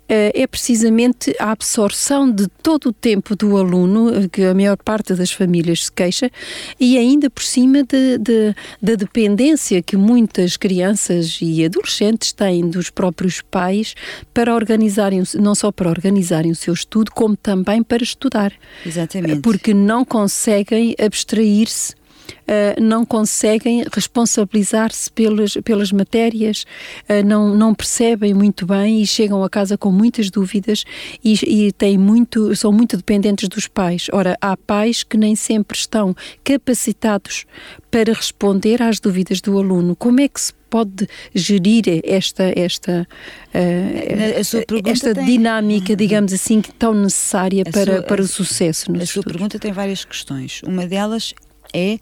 é 0.08 0.46
precisamente 0.46 1.34
a 1.40 1.50
absorção 1.50 2.30
de 2.30 2.46
todo 2.62 2.90
o 2.90 2.92
tempo 2.92 3.34
do 3.34 3.56
aluno, 3.56 4.28
que 4.28 4.44
a 4.44 4.54
maior 4.54 4.76
parte 4.76 5.15
das 5.16 5.32
famílias 5.32 5.84
se 5.84 5.92
queixa, 5.92 6.30
e 6.78 6.96
ainda 6.96 7.28
por 7.28 7.42
cima 7.42 7.82
de, 7.82 8.18
de, 8.18 8.54
da 8.80 8.94
dependência 8.94 9.82
que 9.82 9.96
muitas 9.96 10.56
crianças 10.56 11.38
e 11.40 11.64
adolescentes 11.64 12.32
têm 12.32 12.68
dos 12.68 12.90
próprios 12.90 13.40
pais 13.42 13.94
para 14.32 14.54
organizarem, 14.54 15.22
não 15.34 15.54
só 15.54 15.72
para 15.72 15.88
organizarem 15.88 16.50
o 16.50 16.56
seu 16.56 16.74
estudo, 16.74 17.10
como 17.10 17.36
também 17.36 17.82
para 17.82 18.02
estudar. 18.02 18.52
Exatamente. 18.84 19.40
Porque 19.40 19.72
não 19.72 20.04
conseguem 20.04 20.94
abstrair-se 20.98 21.94
uh, 22.26 22.80
não 22.80 23.04
conseguem 23.04 23.84
responsabilizar-se 23.92 25.10
pelas, 25.12 25.54
pelas 25.64 25.92
matérias, 25.92 26.64
uh, 27.08 27.26
não, 27.26 27.54
não 27.54 27.74
percebem 27.74 28.34
muito 28.34 28.66
bem 28.66 29.02
e 29.02 29.06
chegam 29.06 29.42
a 29.42 29.50
casa 29.50 29.76
com 29.76 29.90
muitas 29.90 30.30
dúvidas 30.30 30.84
e, 31.22 31.34
e 31.66 31.72
têm 31.72 31.98
muito, 31.98 32.54
são 32.54 32.72
muito 32.72 32.96
dependentes 32.96 33.48
dos 33.48 33.66
pais. 33.66 34.06
Ora, 34.12 34.36
há 34.40 34.56
pais 34.56 35.02
que 35.02 35.16
nem 35.16 35.34
sempre 35.34 35.76
estão 35.76 36.14
capacitados 36.44 37.44
para 37.90 38.12
responder 38.12 38.82
às 38.82 39.00
dúvidas 39.00 39.40
do 39.40 39.58
aluno. 39.58 39.96
Como 39.96 40.20
é 40.20 40.28
que 40.28 40.40
se 40.40 40.52
pode 40.68 41.08
gerir 41.34 41.84
esta 42.04 42.52
esta 42.56 43.06
uh, 43.54 44.84
esta 44.84 45.14
tem... 45.14 45.24
dinâmica, 45.24 45.96
digamos 45.96 46.32
assim, 46.32 46.60
tão 46.60 46.92
necessária 46.92 47.62
a 47.66 47.70
para, 47.70 47.84
sua, 47.84 48.02
para 48.02 48.22
o 48.22 48.26
sucesso? 48.26 48.92
a 48.92 49.06
sua 49.06 49.22
pergunta 49.22 49.58
tem 49.58 49.72
várias 49.72 50.04
questões. 50.04 50.60
Uma 50.62 50.86
delas 50.86 51.34
é 51.76 51.98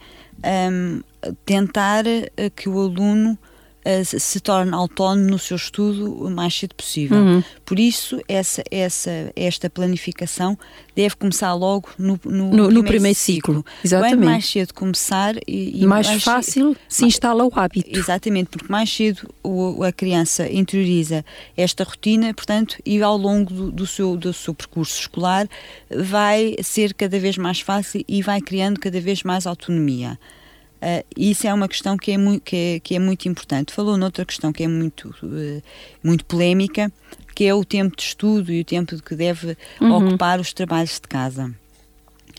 um, 0.71 1.01
tentar 1.45 2.07
eh, 2.07 2.51
que 2.55 2.69
o 2.69 2.81
aluno 2.81 3.37
uh, 3.85 4.21
se 4.21 4.41
torne 4.41 4.73
autónomo 4.73 5.31
no 5.31 5.39
seu 5.39 5.57
estudo 5.57 6.13
o 6.25 6.31
mais 6.31 6.55
cedo 6.55 6.75
possível. 6.75 7.19
Uhum. 7.19 7.45
Por 7.65 7.79
isso, 7.79 8.21
essa, 8.29 8.63
essa, 8.71 9.33
esta 9.37 9.69
planificação 9.69 10.59
deve 10.95 11.17
começar 11.17 11.53
logo 11.55 11.89
no, 11.99 12.19
no, 12.25 12.33
no, 12.33 12.51
primeiro, 12.51 12.73
no 12.73 12.85
primeiro 12.85 13.19
ciclo. 13.19 13.57
ciclo. 13.57 13.67
Exatamente. 13.85 14.17
Quanto 14.17 14.25
mais 14.25 14.47
cedo 14.47 14.75
começar 14.75 15.35
e, 15.47 15.83
e 15.83 15.87
mais, 15.87 16.07
mais, 16.07 16.23
fácil 16.23 16.77
se 16.89 17.05
instala 17.05 17.45
o 17.45 17.51
hábito. 17.55 17.99
Exatamente, 17.99 18.51
porque 18.51 18.71
mais 18.71 18.91
cedo 18.91 19.29
o, 19.43 19.83
a 19.83 19.93
criança 19.93 20.51
interioriza 20.51 21.25
esta 21.57 21.85
rotina, 21.85 22.33
portanto, 22.33 22.77
e 22.85 23.03
ao 23.03 23.17
longo 23.17 23.53
do, 23.53 23.73
do, 23.73 23.87
seu, 23.87 24.17
do 24.17 24.33
seu 24.33 24.55
percurso 24.55 25.01
escolar 25.01 25.49
vai 25.91 26.55
ser 26.63 26.95
cada 26.95 27.19
vez 27.19 27.37
mais 27.37 27.61
fácil 27.61 28.05
e 28.07 28.23
vai 28.23 28.41
criando 28.41 28.79
cada 28.81 29.01
vez 29.01 29.23
mais 29.23 29.47
autonomia. 29.47 30.19
Uh, 30.85 31.03
isso 31.17 31.47
é 31.47 31.55
uma 31.55 31.67
questão 31.67 31.97
que 31.97 32.13
é, 32.13 32.19
muito, 32.19 32.43
que, 32.43 32.57
é, 32.57 32.81
que 32.81 32.95
é 32.95 32.99
muito 32.99 33.27
importante. 33.27 33.73
Falou 33.73 33.97
noutra 33.97 34.23
questão 34.27 34.53
que 34.53 34.63
é 34.63 34.69
muito, 34.69 35.09
uh, 35.23 35.63
muito 36.03 36.27
polémica, 36.27 36.93
que 37.35 37.45
é 37.45 37.55
o 37.55 37.65
tempo 37.65 37.97
de 37.97 38.03
estudo 38.03 38.53
e 38.53 38.61
o 38.61 38.65
tempo 38.65 39.03
que 39.03 39.15
deve 39.15 39.57
uhum. 39.81 39.93
ocupar 39.93 40.39
os 40.39 40.53
trabalhos 40.53 41.01
de 41.01 41.09
casa. 41.09 41.51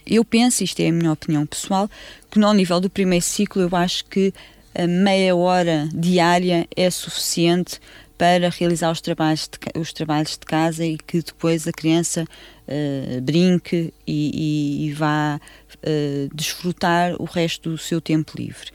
Eu 0.06 0.24
penso, 0.24 0.64
isto 0.64 0.80
é 0.80 0.90
a 0.90 0.92
minha 0.92 1.12
opinião 1.12 1.44
pessoal, 1.48 1.90
que 2.30 2.38
no 2.38 2.54
nível 2.54 2.80
do 2.80 2.88
primeiro 2.88 3.26
ciclo 3.26 3.64
eu 3.64 3.76
acho 3.76 4.06
que 4.06 4.32
a 4.76 4.86
meia 4.86 5.36
hora 5.36 5.90
diária 5.92 6.68
é 6.76 6.92
suficiente 6.92 7.80
para 8.18 8.50
realizar 8.50 8.92
os 8.92 9.02
trabalhos 9.02 9.48
de, 9.48 9.80
os 9.80 9.92
trabalhos 9.92 10.32
de 10.32 10.46
casa 10.46 10.86
e 10.86 10.98
que 10.98 11.22
depois 11.22 11.68
a 11.68 11.72
criança 11.72 12.24
uh, 12.24 13.22
brinque 13.22 13.94
e, 14.08 14.86
e, 14.86 14.88
e 14.88 14.94
vá 14.94 15.40
uh, 15.40 16.36
desfrutar 16.36 17.16
o 17.20 17.26
resto 17.26 17.72
do 17.72 17.78
seu 17.78 18.00
tempo 18.00 18.34
livre. 18.38 18.72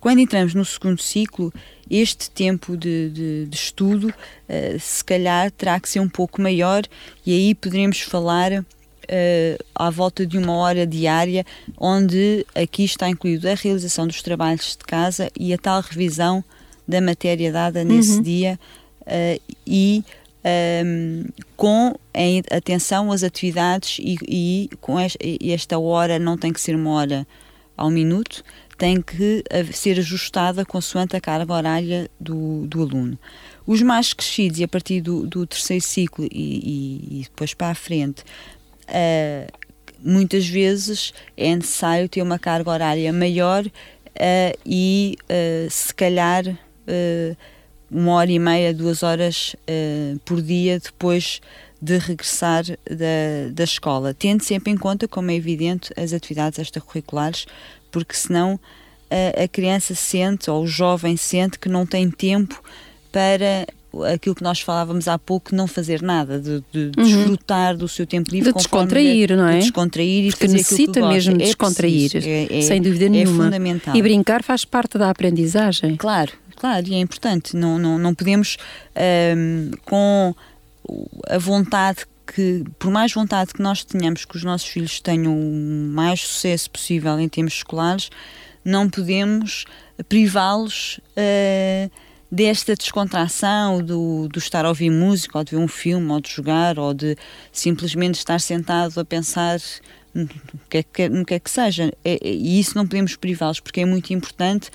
Quando 0.00 0.20
entramos 0.20 0.54
no 0.54 0.64
segundo 0.64 1.02
ciclo, 1.02 1.52
este 1.90 2.30
tempo 2.30 2.76
de, 2.76 3.10
de, 3.10 3.46
de 3.46 3.56
estudo, 3.56 4.08
uh, 4.08 4.80
se 4.80 5.04
calhar, 5.04 5.50
terá 5.50 5.78
que 5.78 5.88
ser 5.88 6.00
um 6.00 6.08
pouco 6.08 6.40
maior 6.40 6.82
e 7.26 7.32
aí 7.32 7.54
poderemos 7.54 8.00
falar 8.00 8.64
à 9.74 9.88
volta 9.88 10.26
de 10.26 10.36
uma 10.36 10.52
hora 10.52 10.86
diária, 10.86 11.42
onde 11.78 12.44
aqui 12.54 12.84
está 12.84 13.08
incluído 13.08 13.48
a 13.48 13.54
realização 13.54 14.06
dos 14.06 14.20
trabalhos 14.20 14.76
de 14.76 14.84
casa 14.84 15.30
e 15.34 15.50
a 15.54 15.56
tal 15.56 15.80
revisão 15.80 16.44
da 16.88 17.00
matéria 17.00 17.52
dada 17.52 17.84
nesse 17.84 18.16
uhum. 18.16 18.22
dia 18.22 18.58
uh, 19.02 19.40
e 19.66 20.02
um, 20.84 21.24
com 21.56 21.94
em 22.14 22.42
atenção 22.50 23.12
às 23.12 23.22
atividades 23.22 23.98
e, 24.00 24.16
e 24.26 24.70
com 24.80 24.98
esta, 24.98 25.18
esta 25.42 25.78
hora 25.78 26.18
não 26.18 26.36
tem 26.36 26.52
que 26.52 26.60
ser 26.60 26.74
uma 26.74 26.90
hora 26.90 27.26
ao 27.76 27.90
minuto, 27.90 28.42
tem 28.76 29.00
que 29.00 29.44
ser 29.72 29.98
ajustada 29.98 30.64
consoante 30.64 31.16
a 31.16 31.20
carga 31.20 31.52
horária 31.52 32.10
do, 32.18 32.66
do 32.66 32.82
aluno. 32.82 33.18
Os 33.66 33.82
mais 33.82 34.12
crescidos, 34.12 34.58
e 34.58 34.64
a 34.64 34.68
partir 34.68 35.00
do, 35.00 35.26
do 35.26 35.46
terceiro 35.46 35.84
ciclo 35.84 36.24
e, 36.24 36.28
e, 36.32 37.18
e, 37.18 37.22
depois 37.24 37.54
para 37.54 37.68
a 37.68 37.74
frente, 37.74 38.22
uh, 38.88 39.52
muitas 40.00 40.46
vezes 40.48 41.12
é 41.36 41.54
necessário 41.54 42.08
ter 42.08 42.22
uma 42.22 42.38
carga 42.38 42.70
horária 42.70 43.12
maior 43.12 43.64
uh, 43.66 44.58
e, 44.64 45.16
uh, 45.24 45.70
se 45.70 45.92
calhar, 45.94 46.44
uma 47.90 48.12
hora 48.12 48.30
e 48.30 48.38
meia, 48.38 48.74
duas 48.74 49.02
horas 49.02 49.54
uh, 49.54 50.18
por 50.24 50.42
dia 50.42 50.78
depois 50.78 51.40
de 51.80 51.96
regressar 51.96 52.64
da, 52.64 53.52
da 53.52 53.64
escola, 53.64 54.12
tendo 54.12 54.42
sempre 54.42 54.72
em 54.72 54.76
conta, 54.76 55.06
como 55.06 55.30
é 55.30 55.34
evidente, 55.34 55.92
as 55.96 56.12
atividades 56.12 56.58
extracurriculares, 56.58 57.46
porque 57.90 58.14
senão 58.14 58.54
uh, 58.54 59.42
a 59.44 59.48
criança 59.48 59.94
sente, 59.94 60.50
ou 60.50 60.64
o 60.64 60.66
jovem 60.66 61.16
sente, 61.16 61.58
que 61.58 61.68
não 61.68 61.86
tem 61.86 62.10
tempo 62.10 62.60
para 63.12 63.66
aquilo 64.12 64.34
que 64.34 64.42
nós 64.42 64.60
falávamos 64.60 65.08
há 65.08 65.18
pouco, 65.18 65.54
não 65.54 65.66
fazer 65.66 66.02
nada, 66.02 66.38
de, 66.38 66.62
de 66.70 66.92
uhum. 66.98 67.04
desfrutar 67.04 67.76
do 67.76 67.88
seu 67.88 68.06
tempo 68.06 68.30
livre. 68.30 68.52
De 68.52 68.58
descontrair, 68.58 69.34
não 69.36 69.46
é? 69.46 69.58
De 69.58 69.60
descontrair 69.60 70.26
e 70.26 70.30
Porque 70.30 70.46
fazer 70.46 70.58
necessita 70.58 71.08
mesmo 71.08 71.34
é 71.36 71.38
descontrair, 71.38 72.10
é, 72.16 72.58
é, 72.58 72.62
sem 72.62 72.82
dúvida 72.82 73.06
é 73.06 73.08
nenhuma. 73.08 73.44
É 73.44 73.46
fundamental. 73.46 73.96
E 73.96 74.02
brincar 74.02 74.42
faz 74.42 74.64
parte 74.64 74.98
da 74.98 75.08
aprendizagem. 75.08 75.96
Claro, 75.96 76.32
claro, 76.58 76.88
e 76.88 76.94
é 76.94 76.98
importante. 76.98 77.56
Não, 77.56 77.78
não, 77.78 77.98
não 77.98 78.14
podemos, 78.14 78.56
um, 79.36 79.70
com 79.84 80.34
a 81.28 81.38
vontade 81.38 82.04
que, 82.26 82.64
por 82.78 82.90
mais 82.90 83.12
vontade 83.12 83.54
que 83.54 83.62
nós 83.62 83.84
tenhamos 83.84 84.24
que 84.24 84.36
os 84.36 84.42
nossos 84.42 84.66
filhos 84.66 85.00
tenham 85.00 85.32
o 85.34 85.90
mais 85.92 86.20
sucesso 86.20 86.70
possível 86.70 87.18
em 87.20 87.28
termos 87.28 87.54
escolares, 87.54 88.10
não 88.64 88.90
podemos 88.90 89.64
privá-los 90.08 91.00
uh, 91.16 91.90
desta 92.30 92.74
descontração 92.74 93.82
do, 93.82 94.28
do 94.28 94.38
estar 94.38 94.64
a 94.64 94.68
ouvir 94.68 94.90
música, 94.90 95.38
ou 95.38 95.44
de 95.44 95.52
ver 95.52 95.62
um 95.62 95.68
filme, 95.68 96.10
ou 96.10 96.20
de 96.20 96.30
jogar, 96.30 96.78
ou 96.78 96.92
de 96.92 97.16
simplesmente 97.52 98.16
estar 98.16 98.40
sentado 98.40 98.98
a 98.98 99.04
pensar 99.04 99.58
no 100.12 100.28
que 100.68 100.78
é 100.78 100.82
que, 100.82 101.08
no 101.08 101.24
que, 101.24 101.34
é 101.34 101.38
que 101.38 101.50
seja. 101.50 101.92
É, 102.04 102.14
é, 102.14 102.18
e 102.22 102.58
isso 102.58 102.76
não 102.76 102.86
podemos 102.86 103.16
privá-los, 103.16 103.60
porque 103.60 103.80
é 103.80 103.84
muito 103.84 104.12
importante 104.12 104.70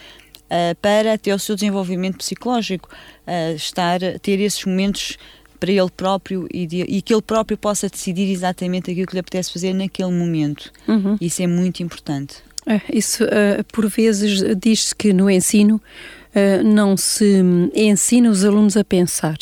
uh, 0.54 0.76
para 0.82 1.14
até 1.14 1.34
o 1.34 1.40
seu 1.40 1.56
desenvolvimento 1.56 2.18
psicológico, 2.18 2.88
uh, 3.28 3.56
estar, 3.56 4.00
ter 4.22 4.40
esses 4.40 4.64
momentos 4.64 5.18
para 5.60 5.72
ele 5.72 5.90
próprio 5.96 6.48
e, 6.54 6.68
de, 6.68 6.82
e, 6.82 7.02
que 7.02 7.14
ele 7.14 7.22
próprio 7.22 7.58
possa 7.58 7.90
decidir 7.90 8.30
exatamente 8.30 8.92
aquilo 8.92 9.08
que 9.08 9.14
lhe 9.14 9.20
apetece 9.20 9.52
fazer 9.52 9.74
naquele 9.74 10.12
momento. 10.12 10.72
Uhum. 10.88 11.18
Isso 11.20 11.42
é 11.42 11.48
muito 11.48 11.82
importante. 11.82 12.36
É, 12.66 12.82
isso, 12.92 13.24
uh, 13.24 13.64
por 13.72 13.88
vezes, 13.88 14.44
diz-se 14.58 14.96
que 14.96 15.12
no 15.12 15.30
ensino 15.30 15.76
uh, 15.76 16.64
não 16.64 16.96
se 16.96 17.42
ensina 17.74 18.30
os 18.30 18.44
alunos 18.44 18.78
a 18.78 18.84
pensar. 18.84 19.38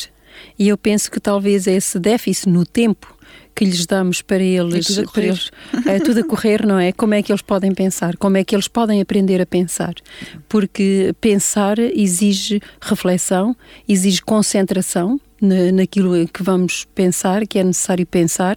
E 0.58 0.68
eu 0.68 0.78
penso 0.78 1.10
que 1.10 1.20
talvez 1.20 1.66
esse 1.66 1.98
déficit 1.98 2.48
no 2.48 2.64
tempo 2.64 3.11
que 3.54 3.64
lhes 3.64 3.86
damos 3.86 4.22
para 4.22 4.42
eles, 4.42 4.86
tudo 4.86 5.10
para 5.10 5.22
eles 5.24 5.50
é 5.86 5.98
tudo 5.98 6.20
a 6.20 6.24
correr, 6.24 6.66
não 6.66 6.78
é? 6.78 6.92
Como 6.92 7.14
é 7.14 7.22
que 7.22 7.32
eles 7.32 7.42
podem 7.42 7.72
pensar? 7.74 8.16
Como 8.16 8.36
é 8.36 8.44
que 8.44 8.54
eles 8.54 8.68
podem 8.68 9.00
aprender 9.00 9.40
a 9.40 9.46
pensar? 9.46 9.94
Porque 10.48 11.14
pensar 11.20 11.78
exige 11.78 12.60
reflexão, 12.80 13.56
exige 13.88 14.22
concentração, 14.22 15.20
naquilo 15.44 16.26
que 16.28 16.42
vamos 16.42 16.86
pensar, 16.94 17.46
que 17.46 17.58
é 17.58 17.64
necessário 17.64 18.06
pensar, 18.06 18.56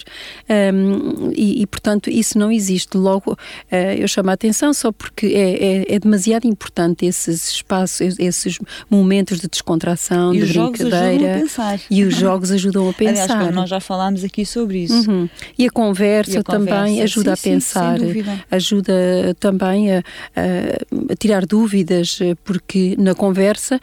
um, 0.73 1.31
e, 1.33 1.61
e, 1.61 1.67
portanto 1.67 2.09
isso 2.09 2.37
não 2.37 2.51
existe. 2.51 2.97
Logo, 2.97 3.33
uh, 3.33 3.75
eu 3.97 4.07
chamo 4.07 4.29
a 4.29 4.33
atenção 4.33 4.73
só 4.73 4.91
porque 4.91 5.27
é, 5.27 5.93
é, 5.93 5.95
é, 5.95 5.99
demasiado 5.99 6.45
importante 6.45 7.05
esses 7.05 7.49
espaços, 7.49 8.19
esses 8.19 8.59
momentos 8.89 9.39
de 9.39 9.47
descontração, 9.47 10.33
e 10.33 10.41
de 10.41 10.53
brincadeira. 10.53 11.43
E 11.89 12.03
os 12.03 12.15
jogos 12.15 12.51
ajudam 12.51 12.89
a 12.89 12.93
pensar. 12.93 13.37
Aliás, 13.37 13.55
nós 13.55 13.69
já 13.69 13.79
falámos 13.79 14.23
aqui 14.23 14.45
sobre 14.45 14.83
isso. 14.83 15.09
Uhum. 15.09 15.29
E, 15.57 15.65
a 15.65 15.71
conversa, 15.71 16.31
e 16.33 16.37
a 16.37 16.43
também 16.43 16.67
conversa, 16.67 17.03
ajuda 17.03 17.35
sim, 17.35 17.49
a 17.49 17.51
pensar, 17.51 17.99
sim, 17.99 18.25
ajuda 18.51 19.35
também 19.39 19.91
a, 19.91 20.03
a, 20.35 21.11
a, 21.11 21.15
tirar 21.15 21.45
dúvidas, 21.45 22.19
porque 22.43 22.95
na 22.97 23.15
conversa 23.15 23.79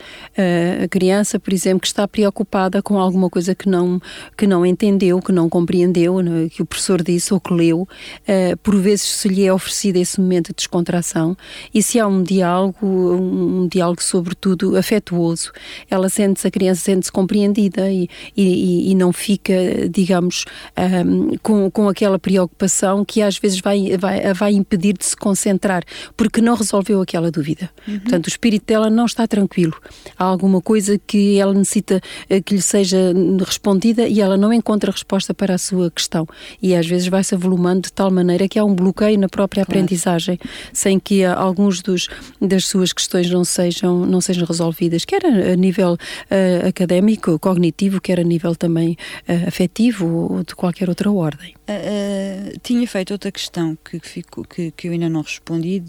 a 0.83 0.89
criança, 0.89 1.39
por 1.39 1.53
exemplo, 1.53 1.81
que 1.81 1.87
está 1.87 2.07
preocupada 2.07 2.83
com 2.83 2.92
com 2.93 2.99
alguma 2.99 3.31
coisa 3.31 3.55
que 3.55 3.71
não, 3.71 3.99
que 4.37 4.47
não 4.47 4.67
entendeu, 4.67 5.19
que 5.23 5.33
não 5.33 5.49
compreendeu, 5.49 6.21
é? 6.21 6.51
que 6.51 6.61
o 6.61 6.67
professor 6.67 7.03
disse 7.03 7.33
ou 7.33 7.41
que 7.41 7.55
leu, 7.55 7.81
uh, 7.81 8.57
por 8.63 8.77
vezes 8.77 9.05
se 9.05 9.29
lhe 9.29 9.47
é 9.47 9.53
oferecido 9.53 9.97
esse 9.97 10.21
momento 10.21 10.49
de 10.49 10.57
descontração 10.57 11.35
e 11.73 11.83
se 11.83 11.99
há 11.99 12.07
um 12.07 12.23
diálogo, 12.23 12.87
um, 12.87 13.67
diálogo 13.67 14.03
sobretudo 14.03 14.77
afetuoso, 14.77 15.53
ela 15.89 16.11
sente-se, 16.11 16.47
a 16.47 16.51
criança 16.51 16.83
sente-se 16.83 17.11
compreendida 17.11 17.91
e, 17.91 18.11
e, 18.37 18.91
e, 18.91 18.95
não 18.95 19.11
fica, 19.11 19.55
digamos, 19.89 20.45
um, 21.07 21.39
com, 21.43 21.71
com 21.71 21.89
aquela 21.89 22.19
preocupação 22.19 23.07
que 23.07 23.23
às 23.23 23.39
vezes 23.39 23.59
vai, 23.59 23.97
vai, 23.97 24.35
vai 24.35 24.53
impedir 24.53 24.93
de 24.99 25.07
se 25.07 25.17
concentrar, 25.17 25.83
porque 26.15 26.43
não 26.43 26.55
resolveu 26.55 27.01
aquela 27.01 27.31
dúvida. 27.31 27.71
Uhum. 27.89 28.01
Portanto, 28.01 28.27
o 28.27 28.29
espírito 28.29 28.67
dela 28.67 28.91
não 28.91 29.07
está 29.07 29.27
tranquilo. 29.27 29.81
Há 30.19 30.25
alguma 30.25 30.61
coisa 30.61 30.99
que 30.99 31.39
ela 31.39 31.55
necessita 31.55 32.03
eh, 32.29 32.43
que 32.43 32.55
lhe 32.55 32.61
seja 32.73 33.13
respondida 33.47 34.09
e 34.09 34.21
ela 34.21 34.37
não 34.37 34.53
encontra 34.53 34.91
resposta 34.91 35.35
para 35.35 35.55
a 35.55 35.59
sua 35.59 35.91
questão. 35.91 36.27
E 36.61 36.75
às 36.75 36.87
vezes 36.87 37.07
vai-se 37.07 37.35
avolumando 37.35 37.83
de 37.83 37.93
tal 37.93 38.11
maneira 38.11 38.49
que 38.49 38.59
há 38.59 38.65
um 38.65 38.75
bloqueio 38.75 39.19
na 39.19 39.29
própria 39.29 39.65
claro. 39.65 39.79
aprendizagem, 39.79 40.39
sem 40.73 40.99
que 40.99 41.25
alguns 41.25 41.83
dos, 41.83 42.09
das 42.41 42.67
suas 42.67 42.93
questões 42.93 43.31
não 43.31 43.45
sejam, 43.45 44.07
não 44.07 44.21
sejam 44.21 44.47
resolvidas, 44.47 45.05
quer 45.05 45.25
a, 45.25 45.55
nível 45.55 45.93
uh, 45.95 46.69
académico, 46.69 47.39
cognitivo, 47.39 48.01
quer 48.01 48.19
a 48.19 48.25
nível 48.25 48.57
também 48.57 48.97
uh, 49.29 49.49
afetivo 49.49 50.07
ou 50.33 50.43
de 50.43 50.55
qualquer 50.55 50.89
outra 50.89 51.11
ordem. 51.11 51.55
Uh, 51.69 52.59
tinha 52.63 52.87
feito 52.87 53.13
outra 53.13 53.31
questão 53.31 53.77
que, 53.85 54.01
fico, 54.01 54.47
que, 54.49 54.71
que 54.71 54.89
eu 54.89 54.93
ainda 54.93 55.09
não 55.09 55.21
respondi 55.21 55.83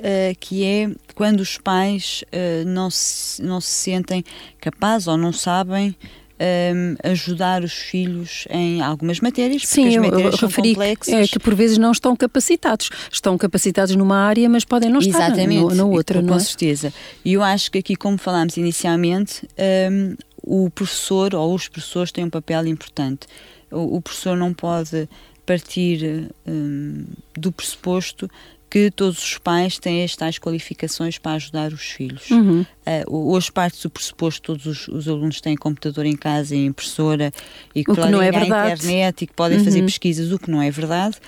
Uh, 0.00 0.36
que 0.40 0.64
é 0.64 0.90
quando 1.14 1.40
os 1.40 1.56
pais 1.56 2.24
uh, 2.32 2.68
não, 2.68 2.90
se, 2.90 3.40
não 3.40 3.60
se 3.60 3.70
sentem 3.70 4.24
capazes 4.60 5.06
ou 5.06 5.16
não 5.16 5.32
sabem 5.32 5.96
um, 6.34 6.96
eh, 7.04 7.10
ajudar 7.10 7.62
os 7.62 7.72
filhos 7.72 8.46
em 8.50 8.80
algumas 8.80 9.20
matérias, 9.20 9.62
porque 9.62 9.74
Sim, 9.74 9.88
as 9.88 9.96
matérias 9.96 10.32
eu, 10.32 10.38
são 10.38 10.50
complexas. 10.50 11.14
É 11.14 11.26
que 11.26 11.38
por 11.38 11.54
vezes 11.54 11.78
não 11.78 11.92
estão 11.92 12.16
capacitados. 12.16 12.90
Estão 13.10 13.38
capacitados 13.38 13.94
numa 13.94 14.18
área, 14.18 14.48
mas 14.48 14.64
podem 14.64 14.90
não 14.90 15.00
estar 15.00 15.26
Exatamente, 15.26 15.68
na, 15.68 15.74
na 15.74 15.84
outra, 15.84 16.20
com, 16.20 16.26
não 16.26 16.34
é? 16.34 16.38
Com 16.38 16.44
certeza. 16.44 16.92
E 17.24 17.32
eu 17.32 17.42
acho 17.42 17.70
que 17.70 17.78
aqui, 17.78 17.96
como 17.96 18.18
falámos 18.18 18.56
inicialmente, 18.56 19.48
um, 19.90 20.16
o 20.42 20.70
professor 20.70 21.34
ou 21.34 21.54
os 21.54 21.68
professores 21.68 22.12
têm 22.12 22.24
um 22.24 22.30
papel 22.30 22.66
importante. 22.66 23.26
O, 23.70 23.96
o 23.96 24.02
professor 24.02 24.36
não 24.36 24.52
pode 24.52 25.08
partir 25.46 26.30
um, 26.46 27.04
do 27.36 27.52
pressuposto 27.52 28.30
que 28.74 28.90
todos 28.90 29.22
os 29.22 29.38
pais 29.38 29.78
têm 29.78 30.02
as 30.02 30.16
tais 30.16 30.36
qualificações 30.36 31.16
para 31.16 31.34
ajudar 31.34 31.72
os 31.72 31.82
filhos. 31.82 32.28
Uhum. 32.28 32.62
Uh, 33.08 33.32
hoje 33.32 33.52
parte 33.52 33.80
do 33.80 33.88
pressuposto 33.88 34.40
que 34.40 34.46
todos 34.46 34.66
os, 34.66 34.88
os, 34.88 35.06
alunos 35.06 35.40
têm 35.40 35.54
computador 35.54 36.04
em 36.04 36.16
casa 36.16 36.56
e 36.56 36.66
impressora 36.66 37.32
e 37.72 37.84
que 37.84 37.92
o 37.92 37.94
podem 37.94 38.10
que 38.10 38.16
não 38.16 38.20
é 38.20 38.32
verdade. 38.32 38.72
internet 38.72 39.22
e 39.22 39.26
que 39.28 39.32
podem 39.32 39.58
uhum. 39.58 39.64
fazer 39.64 39.80
pesquisas, 39.82 40.32
o 40.32 40.40
que 40.40 40.50
não 40.50 40.60
é 40.60 40.72
verdade. 40.72 41.18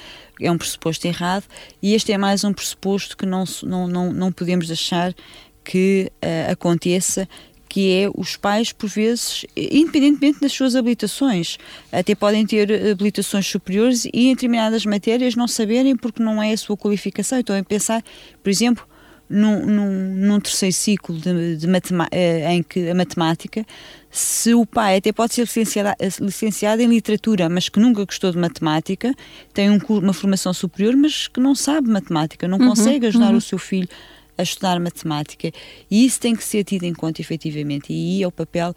É 0.40 0.50
um 0.50 0.58
pressuposto 0.58 1.06
errado 1.06 1.44
e 1.80 1.94
este 1.94 2.10
é 2.10 2.18
mais 2.18 2.42
um 2.42 2.52
pressuposto 2.52 3.16
que 3.16 3.24
não, 3.24 3.44
não, 3.62 3.86
não, 3.86 4.12
não 4.12 4.32
podemos 4.32 4.66
deixar 4.66 5.14
que 5.62 6.10
uh, 6.16 6.50
aconteça 6.50 7.28
que 7.68 7.92
é 7.92 8.10
os 8.14 8.36
pais, 8.36 8.72
por 8.72 8.88
vezes, 8.88 9.44
independentemente 9.56 10.40
das 10.40 10.52
suas 10.52 10.76
habilitações, 10.76 11.58
até 11.92 12.14
podem 12.14 12.46
ter 12.46 12.90
habilitações 12.90 13.46
superiores 13.46 14.04
e 14.06 14.28
em 14.28 14.34
determinadas 14.34 14.84
matérias 14.86 15.34
não 15.34 15.48
saberem 15.48 15.96
porque 15.96 16.22
não 16.22 16.42
é 16.42 16.52
a 16.52 16.56
sua 16.56 16.76
qualificação. 16.76 17.38
Então, 17.38 17.54
é 17.54 17.62
pensar, 17.62 18.02
por 18.42 18.50
exemplo, 18.50 18.86
num, 19.28 19.66
num, 19.66 20.14
num 20.14 20.40
terceiro 20.40 20.74
ciclo 20.74 21.16
de, 21.16 21.56
de 21.56 21.66
eh, 22.12 22.54
em 22.54 22.62
que 22.62 22.88
a 22.88 22.94
matemática, 22.94 23.66
se 24.10 24.54
o 24.54 24.64
pai 24.64 24.98
até 24.98 25.12
pode 25.12 25.34
ser 25.34 25.42
licenciado, 25.42 25.90
licenciado 26.20 26.82
em 26.82 26.86
literatura, 26.86 27.48
mas 27.48 27.68
que 27.68 27.80
nunca 27.80 28.04
gostou 28.04 28.30
de 28.30 28.38
matemática, 28.38 29.12
tem 29.52 29.68
um, 29.70 29.78
uma 29.88 30.12
formação 30.12 30.54
superior, 30.54 30.96
mas 30.96 31.26
que 31.26 31.40
não 31.40 31.54
sabe 31.54 31.90
matemática, 31.90 32.46
não 32.46 32.58
uhum, 32.58 32.68
consegue 32.68 33.06
ajudar 33.06 33.30
uhum. 33.30 33.36
o 33.36 33.40
seu 33.40 33.58
filho 33.58 33.88
a 34.36 34.42
estudar 34.42 34.78
matemática. 34.80 35.50
E 35.90 36.04
isso 36.04 36.20
tem 36.20 36.34
que 36.34 36.44
ser 36.44 36.64
tido 36.64 36.84
em 36.84 36.92
conta, 36.92 37.20
efetivamente. 37.20 37.92
E 37.92 37.94
aí 37.94 38.22
é 38.22 38.26
o 38.26 38.32
papel 38.32 38.74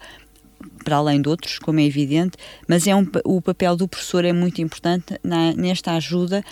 para 0.84 0.96
além 0.96 1.22
de 1.22 1.28
outros, 1.28 1.58
como 1.58 1.80
é 1.80 1.84
evidente, 1.84 2.36
mas 2.68 2.86
é 2.86 2.94
um, 2.94 3.06
o 3.24 3.40
papel 3.40 3.76
do 3.76 3.88
professor 3.88 4.24
é 4.24 4.32
muito 4.32 4.60
importante 4.60 5.18
na, 5.22 5.52
nesta 5.54 5.92
ajuda 5.92 6.44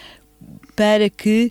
para 0.74 1.10
que 1.10 1.50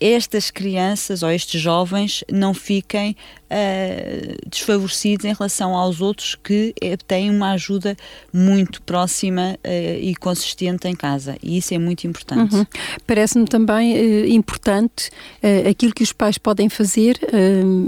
estas 0.00 0.50
crianças 0.50 1.22
ou 1.22 1.30
estes 1.30 1.60
jovens 1.60 2.24
não 2.32 2.54
fiquem 2.54 3.14
uh, 3.50 4.48
desfavorecidos 4.48 5.24
em 5.24 5.34
relação 5.34 5.74
aos 5.74 6.00
outros 6.00 6.34
que 6.34 6.72
eh, 6.80 6.96
têm 6.96 7.30
uma 7.30 7.52
ajuda 7.52 7.96
muito 8.32 8.80
próxima 8.82 9.58
uh, 9.64 9.98
e 10.00 10.14
consistente 10.14 10.86
em 10.86 10.94
casa. 10.94 11.36
E 11.42 11.58
isso 11.58 11.74
é 11.74 11.78
muito 11.78 12.06
importante. 12.06 12.54
Uhum. 12.54 12.66
Parece-me 13.06 13.46
também 13.46 13.94
uh, 13.94 14.26
importante 14.28 15.10
aquilo 15.68 15.92
que 15.92 16.02
os 16.02 16.12
pais 16.12 16.38
podem 16.38 16.68
fazer 16.68 17.18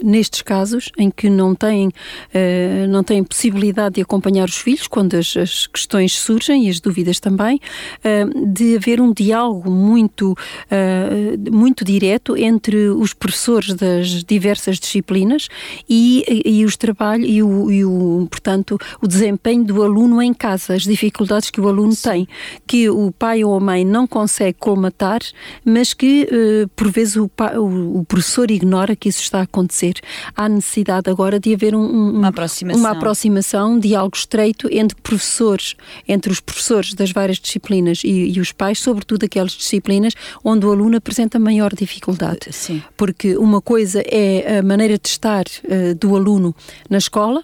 nestes 0.03 0.43
casos 0.43 0.91
em 0.99 1.11
que 1.11 1.29
não 1.29 1.55
têm, 1.55 1.91
não 2.89 3.05
têm 3.05 3.23
possibilidade 3.23 3.97
de 3.97 4.01
acompanhar 4.01 4.49
os 4.49 4.57
filhos 4.57 4.87
quando 4.87 5.15
as, 5.15 5.37
as 5.37 5.67
questões 5.67 6.19
surgem 6.19 6.67
e 6.67 6.71
as 6.71 6.81
dúvidas 6.81 7.21
também, 7.21 7.61
de 8.53 8.77
haver 8.77 9.01
um 9.01 9.13
diálogo 9.13 9.71
muito, 9.71 10.35
muito 11.51 11.85
direto 11.85 12.37
entre 12.37 12.89
os 12.89 13.13
professores 13.13 13.75
das 13.75 14.25
diversas 14.25 14.79
disciplinas 14.79 15.49
e, 15.89 16.43
e 16.45 16.65
os 16.65 16.77
trabalhos 16.77 17.29
e 17.29 17.43
o, 17.43 17.71
e 17.71 17.85
o, 17.85 18.27
portanto, 18.31 18.79
o 19.01 19.07
desempenho 19.07 19.65
do 19.65 19.83
aluno 19.83 20.21
em 20.23 20.33
casa, 20.33 20.75
as 20.75 20.83
dificuldades 20.83 21.51
que 21.51 21.61
o 21.61 21.69
aluno 21.69 21.95
tem, 21.97 22.27
que 22.67 22.89
o 22.89 23.13
pai 23.13 23.45
ou 23.45 23.55
a 23.57 23.61
mãe 23.61 23.85
não 23.85 24.07
consegue 24.07 24.59
colmatar, 24.59 25.21
mas 25.65 25.95
que 25.95 26.29
uh, 26.31 26.69
por 26.77 26.91
vezes 26.91 27.17
o, 27.17 27.31
o, 27.57 28.01
o, 28.01 28.05
professor 28.05 28.51
ignora 28.51 28.97
que 28.97 29.09
isso 29.09 29.21
está 29.21 29.41
a 29.41 29.43
acontecer. 29.43 29.95
Há 30.35 30.49
necessidade 30.49 31.11
agora 31.11 31.39
de 31.39 31.55
haver 31.55 31.75
um, 31.75 31.81
um, 31.81 32.19
uma, 32.19 32.29
aproximação. 32.29 32.81
uma 32.81 32.91
aproximação, 32.91 33.73
um 33.75 33.79
diálogo 33.79 34.17
estreito 34.17 34.69
entre 34.71 34.97
professores, 35.01 35.75
entre 36.07 36.33
os 36.33 36.41
professores 36.41 36.95
das 36.95 37.13
várias 37.13 37.39
disciplinas 37.39 38.03
e, 38.05 38.33
e 38.33 38.41
os 38.41 38.53
pais, 38.53 38.79
sobretudo 38.79 39.25
aquelas 39.25 39.53
disciplinas 39.53 40.15
onde 40.45 40.67
o 40.67 40.73
aluno 40.73 40.97
apresenta 40.97 41.39
maior 41.39 41.75
dificuldade. 41.75 42.49
Sim. 42.51 42.83
Porque 42.97 43.37
uma 43.37 43.61
coisa 43.61 44.03
é 44.07 44.59
a 44.59 44.63
maneira 44.63 44.99
de 44.99 45.09
estar 45.09 45.42
do 45.99 46.17
aluno 46.17 46.55
na 46.89 46.99
escola, 46.99 47.43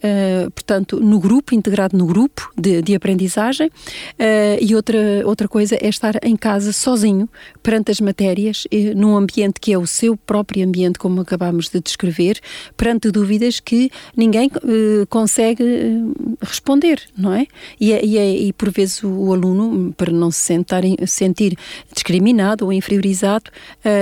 uh, 0.00 0.50
portanto, 0.50 1.00
no 1.00 1.18
grupo, 1.18 1.54
integrado 1.54 1.96
no 1.96 2.06
grupo 2.06 2.50
de, 2.56 2.82
de 2.82 2.94
aprendizagem, 2.94 3.68
uh, 3.68 4.58
e 4.60 4.74
outra, 4.74 4.98
outra 5.24 5.48
coisa 5.48 5.76
é 5.80 5.88
estar 5.88 6.16
em 6.22 6.36
casa 6.36 6.72
sozinho, 6.72 7.28
perante 7.62 7.90
as 7.90 8.00
matérias, 8.00 8.66
uh, 8.66 8.96
num 8.96 9.16
ambiente 9.16 9.60
que 9.60 9.72
é 9.72 9.78
o 9.78 9.86
seu 9.86 10.16
próprio 10.16 10.66
ambiente, 10.66 10.98
como 10.98 11.20
acabámos 11.20 11.68
de 11.68 11.80
descrever, 11.80 12.40
perante 12.76 13.10
dúvidas 13.10 13.60
que 13.60 13.90
ninguém 14.16 14.50
consegue 15.08 15.64
responder, 16.40 17.02
não 17.16 17.32
é? 17.32 17.46
E, 17.80 17.92
é, 17.92 18.04
e, 18.04 18.18
é, 18.18 18.30
e, 18.30 18.52
por 18.52 18.70
vezes 18.70 19.02
o, 19.02 19.08
o, 19.08 19.32
aluno, 19.32 19.92
para 19.92 20.12
não 20.12 20.30
se 20.30 20.40
sentar, 20.40 20.82
sentir 21.06 21.56
discriminado 21.92 22.64
ou 22.64 22.72
inferiorizado, 22.72 23.50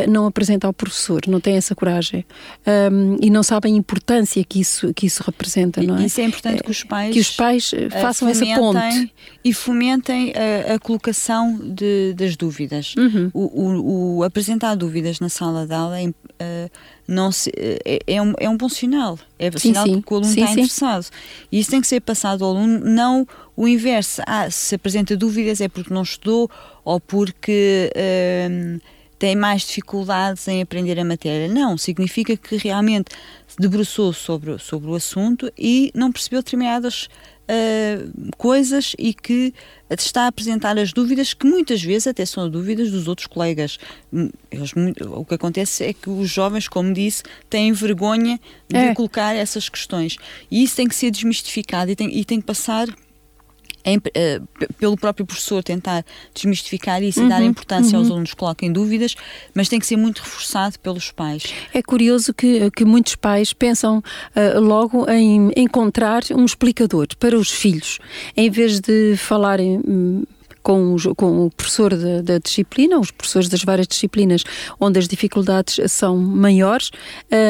não 0.08 0.26
apresenta 0.26 0.66
ao 0.66 0.72
professor, 0.72 1.22
não 1.26 1.40
tem 1.40 1.56
essa 1.56 1.74
coragem. 1.74 2.24
Um, 2.66 3.16
e 3.20 3.30
não 3.30 3.42
sabe 3.42 3.68
a 3.68 3.70
importância 3.70 4.42
que 4.44 4.60
isso, 4.60 4.92
que 4.94 5.06
isso 5.06 5.22
representa 5.24 5.80
não 5.94 6.02
é? 6.02 6.06
Isso 6.06 6.20
é 6.20 6.24
importante 6.24 6.62
que 6.62 6.70
os 6.70 6.84
pais, 6.84 7.12
que 7.12 7.20
os 7.20 7.30
pais 7.30 7.72
eh, 7.72 7.88
façam 7.90 8.28
essa 8.28 8.44
ponte. 8.44 9.12
E 9.44 9.52
fomentem 9.52 10.32
a, 10.34 10.74
a 10.74 10.78
colocação 10.78 11.58
de, 11.58 12.14
das 12.14 12.36
dúvidas. 12.36 12.94
Uhum. 12.96 13.30
O, 13.32 13.62
o, 13.62 14.16
o, 14.18 14.24
apresentar 14.24 14.74
dúvidas 14.74 15.20
na 15.20 15.28
sala 15.28 15.66
de 15.66 15.74
aula 15.74 16.00
é, 16.00 16.70
não 17.06 17.32
se, 17.32 17.50
é, 17.56 18.00
é, 18.06 18.22
um, 18.22 18.34
é 18.38 18.48
um 18.48 18.56
bom 18.56 18.68
sinal. 18.68 19.18
É 19.38 19.48
um 19.48 19.58
sinal 19.58 19.86
sim. 19.86 20.00
que 20.00 20.12
o 20.12 20.16
aluno 20.16 20.32
sim, 20.32 20.40
está 20.40 20.52
sim. 20.52 20.60
interessado. 20.60 21.06
E 21.50 21.58
isso 21.58 21.70
tem 21.70 21.80
que 21.80 21.86
ser 21.86 22.00
passado 22.00 22.44
ao 22.44 22.56
aluno, 22.56 22.80
não 22.80 23.26
o 23.56 23.66
inverso. 23.66 24.22
Ah, 24.26 24.50
se 24.50 24.74
apresenta 24.74 25.16
dúvidas 25.16 25.60
é 25.60 25.68
porque 25.68 25.92
não 25.92 26.02
estudou 26.02 26.50
ou 26.84 27.00
porque. 27.00 27.90
Tem 29.18 29.34
mais 29.34 29.62
dificuldades 29.62 30.46
em 30.46 30.62
aprender 30.62 30.98
a 30.98 31.04
matéria. 31.04 31.48
Não, 31.48 31.76
significa 31.76 32.36
que 32.36 32.56
realmente 32.56 33.10
debruçou 33.58 34.12
sobre, 34.12 34.58
sobre 34.58 34.90
o 34.90 34.94
assunto 34.94 35.52
e 35.58 35.90
não 35.94 36.12
percebeu 36.12 36.40
determinadas 36.40 37.08
uh, 37.48 38.30
coisas 38.36 38.94
e 38.98 39.12
que 39.12 39.52
está 39.90 40.24
a 40.24 40.26
apresentar 40.28 40.78
as 40.78 40.92
dúvidas 40.92 41.34
que 41.34 41.46
muitas 41.46 41.82
vezes 41.82 42.06
até 42.06 42.24
são 42.24 42.48
dúvidas 42.48 42.90
dos 42.90 43.08
outros 43.08 43.26
colegas. 43.26 43.78
Hum, 44.12 44.30
eles, 44.50 44.72
o 45.10 45.24
que 45.24 45.34
acontece 45.34 45.84
é 45.84 45.92
que 45.92 46.08
os 46.08 46.30
jovens, 46.30 46.68
como 46.68 46.92
disse, 46.92 47.22
têm 47.50 47.72
vergonha 47.72 48.38
de 48.68 48.76
é. 48.76 48.94
colocar 48.94 49.34
essas 49.34 49.68
questões. 49.68 50.16
E 50.50 50.62
isso 50.62 50.76
tem 50.76 50.86
que 50.86 50.94
ser 50.94 51.10
desmistificado 51.10 51.90
e 51.90 51.96
tem, 51.96 52.16
e 52.16 52.24
tem 52.24 52.40
que 52.40 52.46
passar 52.46 52.86
é, 54.14 54.40
pelo 54.78 54.96
próprio 54.96 55.24
professor 55.24 55.62
tentar 55.62 56.04
desmistificar 56.34 57.02
isso 57.02 57.20
uhum, 57.20 57.26
e 57.26 57.28
dar 57.28 57.42
importância 57.42 57.96
uhum. 57.96 58.04
aos 58.04 58.10
alunos 58.10 58.30
que 58.30 58.36
coloquem 58.36 58.72
dúvidas, 58.72 59.14
mas 59.54 59.68
tem 59.68 59.78
que 59.78 59.86
ser 59.86 59.96
muito 59.96 60.22
reforçado 60.22 60.78
pelos 60.78 61.10
pais. 61.10 61.44
É 61.72 61.82
curioso 61.82 62.34
que, 62.34 62.70
que 62.70 62.84
muitos 62.84 63.14
pais 63.14 63.52
pensam 63.52 63.98
uh, 63.98 64.60
logo 64.60 65.08
em 65.10 65.50
encontrar 65.56 66.22
um 66.32 66.44
explicador 66.44 67.06
para 67.18 67.36
os 67.36 67.50
filhos, 67.50 67.98
em 68.36 68.50
vez 68.50 68.80
de 68.80 69.16
falarem. 69.16 69.80
Hum, 69.86 70.22
com, 70.68 70.92
os, 70.92 71.04
com 71.16 71.46
o 71.46 71.50
professor 71.50 71.96
da, 71.96 72.20
da, 72.20 72.36
disciplina, 72.38 72.98
os 72.98 73.10
professores 73.10 73.48
das 73.48 73.64
várias 73.64 73.88
disciplinas 73.88 74.44
onde 74.78 74.98
as 74.98 75.08
dificuldades 75.08 75.90
são 75.90 76.18
maiores, 76.18 76.90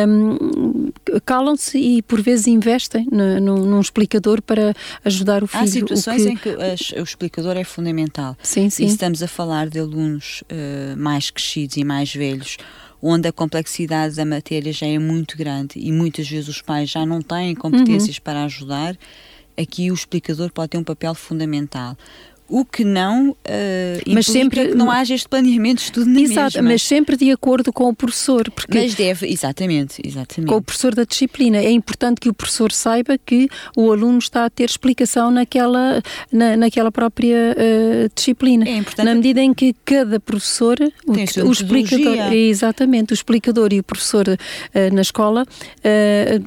um, 0.09 0.93
calam-se 1.27 1.77
e 1.79 2.01
por 2.01 2.23
vezes 2.23 2.47
investem 2.47 3.09
no, 3.11 3.41
no, 3.41 3.67
num 3.67 3.81
explicador 3.81 4.41
para 4.41 4.73
ajudar 5.05 5.43
o 5.43 5.49
filho. 5.49 5.65
Há 5.65 5.67
situações 5.67 6.23
que... 6.23 6.29
em 6.29 6.37
que 6.37 6.49
as, 6.51 6.93
o 6.93 7.03
explicador 7.03 7.57
é 7.57 7.65
fundamental. 7.65 8.37
Sim, 8.41 8.71
sim. 8.71 8.85
E 8.85 8.87
estamos 8.87 9.21
a 9.21 9.27
falar 9.27 9.69
de 9.69 9.81
alunos 9.81 10.45
uh, 10.45 10.97
mais 10.97 11.29
crescidos 11.29 11.77
e 11.77 11.83
mais 11.83 12.15
velhos, 12.15 12.57
onde 13.03 13.27
a 13.27 13.33
complexidade 13.33 14.15
da 14.15 14.25
matéria 14.25 14.73
já 14.73 14.87
é 14.87 14.97
muito 14.97 15.37
grande 15.37 15.73
e 15.75 15.91
muitas 15.91 16.29
vezes 16.29 16.49
os 16.49 16.63
pais 16.63 16.89
já 16.89 17.05
não 17.05 17.21
têm 17.21 17.53
competências 17.57 18.17
uhum. 18.17 18.23
para 18.23 18.45
ajudar, 18.45 18.97
aqui 19.61 19.91
o 19.91 19.95
explicador 19.95 20.53
pode 20.53 20.71
ter 20.71 20.79
um 20.79 20.85
papel 20.85 21.17
fundamental. 21.17 21.97
O 22.49 22.65
que 22.65 22.85
não 22.85 23.31
uh, 23.31 23.35
mas 24.07 24.27
sempre 24.27 24.69
que 24.69 24.75
não 24.75 24.91
haja 24.91 25.15
este 25.15 25.29
planeamento 25.29 25.77
de 25.77 25.83
estudo 25.85 26.07
na 26.07 26.21
Exato, 26.21 26.57
mesma. 26.57 26.63
mas 26.63 26.83
sempre 26.83 27.17
de 27.17 27.31
acordo 27.31 27.73
com 27.73 27.89
o 27.89 27.95
professor. 27.95 28.51
Porque 28.51 28.79
mas 28.79 28.95
deve, 28.95 29.27
exatamente, 29.31 30.01
exatamente. 30.05 30.49
Com 30.49 30.57
o 30.57 30.63
professor 30.63 30.95
da 30.95 31.05
disciplina. 31.05 31.59
É 31.59 31.71
importante 31.71 32.21
que 32.21 32.29
o 32.29 32.35
professor 32.35 32.73
saiba 32.73 33.19
que 33.19 33.49
o 33.77 33.93
aluno 33.93 34.19
está 34.19 34.47
a 34.47 34.51
ter 34.51 34.65
explicação 34.65 35.31
naquela, 35.31 36.03
na, 36.33 36.57
naquela 36.57 36.91
própria 36.91 37.55
uh, 37.55 38.11
disciplina. 38.15 38.67
É 38.67 38.77
importante. 38.77 39.05
Na 39.05 39.15
medida 39.15 39.41
em 39.41 39.53
que 39.53 39.75
cada 39.85 40.19
professor, 40.19 40.79
o, 41.07 41.13
o 41.47 41.53
explicador, 41.53 42.33
exatamente, 42.33 43.13
o 43.13 43.15
explicador 43.15 43.73
e 43.73 43.81
o 43.81 43.83
professor 43.83 44.27
uh, 44.27 44.95
na 44.95 45.03
escola, 45.03 45.47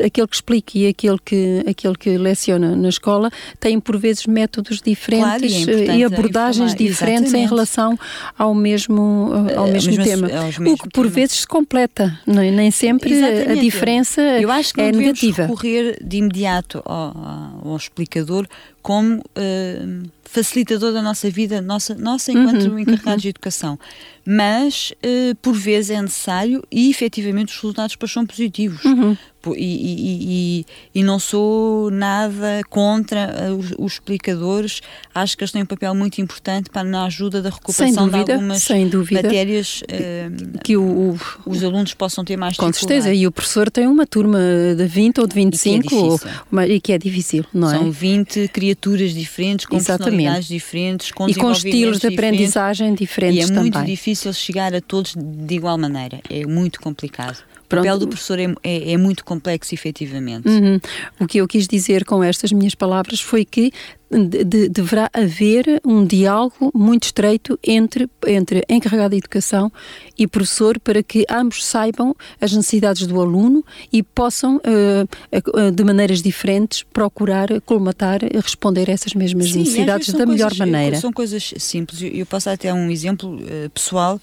aquele 0.06 0.28
que 0.28 0.36
explica 0.36 0.78
e 0.78 0.88
aquele 0.88 1.18
que, 1.24 1.64
aquele 1.68 1.96
que 1.96 2.18
leciona 2.18 2.76
na 2.76 2.90
escola, 2.90 3.32
têm 3.60 3.80
por 3.80 3.98
vezes 3.98 4.26
métodos 4.26 4.82
diferentes. 4.82 5.22
Claro, 5.22 5.46
e 5.46 5.90
é 5.90 5.91
e 5.96 6.04
abordagens 6.04 6.76
diferentes 6.76 7.26
exatamente. 7.26 7.46
em 7.46 7.48
relação 7.48 7.98
ao 8.38 8.54
mesmo, 8.54 9.32
ao 9.56 9.66
uh, 9.66 9.72
mesmo 9.72 10.04
tema. 10.04 10.28
o 10.28 10.78
que 10.78 10.90
por 10.90 11.04
tema. 11.04 11.10
vezes 11.10 11.40
se 11.42 11.48
completa, 11.48 12.20
não, 12.26 12.42
é? 12.42 12.52
nem 12.52 12.72
sempre 12.72 13.14
exatamente. 13.14 13.52
a 13.52 13.62
diferença 13.62 14.22
Eu 14.22 14.52
acho 14.52 14.74
que 14.74 14.82
é 14.82 14.92
negativa. 14.92 15.44
recorrer 15.44 15.98
de 16.04 16.18
imediato 16.18 16.82
ao, 16.86 17.62
ao 17.66 17.76
explicador 17.78 18.48
como 18.82 19.18
uh, 19.18 20.10
facilitador 20.32 20.94
da 20.94 21.02
nossa 21.02 21.30
vida, 21.30 21.62
nossa, 21.62 21.94
nossa 21.94 22.32
enquanto 22.32 22.70
uhum, 22.70 22.80
encarregados 22.80 23.16
uhum. 23.16 23.18
de 23.18 23.30
educação. 23.30 23.80
Mas, 24.26 24.94
uh, 25.04 25.36
por 25.42 25.54
vezes, 25.54 25.92
é 25.92 26.02
necessário 26.02 26.64
e, 26.72 26.90
efetivamente, 26.90 27.50
os 27.50 27.56
resultados 27.56 27.96
depois 27.96 28.12
são 28.12 28.26
positivos. 28.26 28.84
Uhum. 28.86 29.18
E, 29.48 29.58
e, 29.58 30.66
e, 30.94 31.00
e, 31.00 31.04
não 31.04 31.18
sou 31.18 31.90
nada 31.90 32.62
contra 32.70 33.52
os, 33.58 33.74
os, 33.76 33.94
explicadores, 33.94 34.82
acho 35.16 35.36
que 35.36 35.44
eles 35.44 35.52
têm 35.52 35.64
um 35.64 35.66
papel 35.66 35.96
muito 35.96 36.22
importante 36.22 36.70
para 36.70 36.84
na 36.84 37.06
ajuda 37.06 37.42
da 37.42 37.50
recuperação 37.50 38.06
dúvida, 38.06 38.24
de 38.24 38.32
algumas 38.34 38.70
matérias 39.10 39.82
uh, 39.82 40.60
que 40.64 40.78
o, 40.78 40.84
o, 40.84 41.20
os 41.48 41.64
alunos 41.64 41.96
possam 41.96 42.24
ter 42.24 42.38
mais 42.38 42.56
Com 42.56 42.72
certeza, 42.72 43.12
e 43.12 43.26
o 43.26 43.32
professor 43.32 43.72
tem 43.72 43.88
uma 43.88 44.06
turma 44.06 44.38
de 44.78 44.86
20 44.86 45.22
ou 45.22 45.26
de 45.26 45.34
25 45.34 45.76
e 45.76 45.82
que 45.82 45.96
é 45.96 45.98
difícil, 45.98 46.30
ou, 46.52 46.82
que 46.82 46.94
é 46.94 46.98
difícil 47.00 47.46
não 47.52 47.72
é? 47.72 47.78
São 47.80 47.92
20 47.92 48.48
criaturas 48.72 49.14
diferentes, 49.14 49.66
com 49.66 49.76
Exatamente. 49.76 50.12
personalidades 50.18 50.48
diferentes, 50.48 51.12
com 51.12 51.30
E 51.30 51.36
com 51.36 51.52
estilos 51.52 52.00
de 52.00 52.08
aprendizagem 52.08 52.94
diferentes 52.94 53.50
E 53.50 53.52
é 53.52 53.56
também. 53.56 53.72
muito 53.72 53.86
difícil 53.86 54.34
chegar 54.34 54.74
a 54.74 54.82
todos 54.82 55.14
de 55.16 55.56
igual 55.56 55.78
maneira, 55.78 56.22
é 56.30 56.46
muito 56.46 56.80
complicado. 56.80 57.38
Pronto. 57.72 57.84
O 57.84 57.86
papel 57.86 58.00
do 58.00 58.08
professor 58.08 58.38
é, 58.38 58.54
é, 58.64 58.92
é 58.92 58.98
muito 58.98 59.24
complexo, 59.24 59.74
efetivamente. 59.74 60.48
Uhum. 60.48 60.80
O 61.20 61.26
que 61.26 61.38
eu 61.38 61.48
quis 61.48 61.68
dizer 61.68 62.04
com 62.04 62.22
estas 62.22 62.52
minhas 62.52 62.76
palavras 62.76 63.22
foi 63.22 63.46
que 63.46 63.72
de, 64.12 64.44
de, 64.44 64.68
deverá 64.68 65.10
haver 65.14 65.82
um 65.86 66.06
diálogo 66.06 66.70
muito 66.74 67.06
estreito 67.06 67.58
entre, 67.64 68.10
entre 68.28 68.62
encarregado 68.68 69.12
de 69.12 69.20
educação 69.20 69.72
e 70.18 70.28
professor 70.28 70.78
para 70.80 71.02
que 71.02 71.26
ambos 71.30 71.64
saibam 71.66 72.14
as 72.42 72.52
necessidades 72.52 73.08
do 73.08 73.22
aluno 73.22 73.64
e 73.92 74.04
possam, 74.04 74.58
uh, 74.58 75.72
de 75.72 75.84
maneiras 75.86 76.22
diferentes, 76.22 76.84
procurar 76.84 77.62
colmatar, 77.62 78.20
responder 78.44 78.90
a 78.90 78.94
essas 78.94 79.14
mesmas 79.14 79.52
Sim, 79.52 79.60
necessidades 79.60 80.12
da 80.12 80.26
melhor 80.26 80.54
maneira. 80.58 80.98
São 80.98 81.14
coisas 81.14 81.54
simples. 81.58 82.02
Eu 82.02 82.26
posso 82.26 82.48
dar 82.48 82.54
até 82.54 82.74
um 82.74 82.92
exemplo 82.92 83.36
uh, 83.36 83.70
pessoal. 83.70 84.20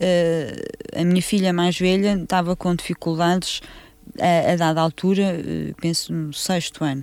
Uh, 0.00 1.00
a 1.00 1.04
minha 1.04 1.22
filha 1.22 1.52
mais 1.52 1.78
velha 1.78 2.20
estava 2.22 2.54
com 2.54 2.74
dificuldades 2.74 3.62
a, 4.20 4.52
a 4.52 4.56
dada 4.56 4.80
altura, 4.80 5.40
uh, 5.40 5.74
penso 5.80 6.12
no 6.12 6.32
sexto 6.32 6.84
ano, 6.84 7.02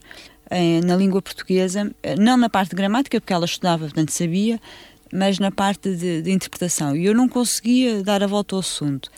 uh, 0.52 0.86
na 0.86 0.96
língua 0.96 1.22
portuguesa, 1.22 1.92
não 2.20 2.38
na 2.38 2.50
parte 2.50 2.70
de 2.70 2.76
gramática, 2.76 3.20
porque 3.20 3.34
ela 3.34 3.46
estudava, 3.46 3.86
portanto 3.86 4.12
sabia, 4.12 4.60
mas 5.12 5.40
na 5.40 5.52
parte 5.52 5.96
de, 5.96 6.22
de 6.22 6.32
interpretação. 6.32 6.96
E 6.96 7.06
eu 7.06 7.14
não 7.14 7.28
conseguia 7.28 8.04
dar 8.04 8.24
a 8.24 8.28
volta 8.28 8.56
ao 8.56 8.60
assunto. 8.60 9.10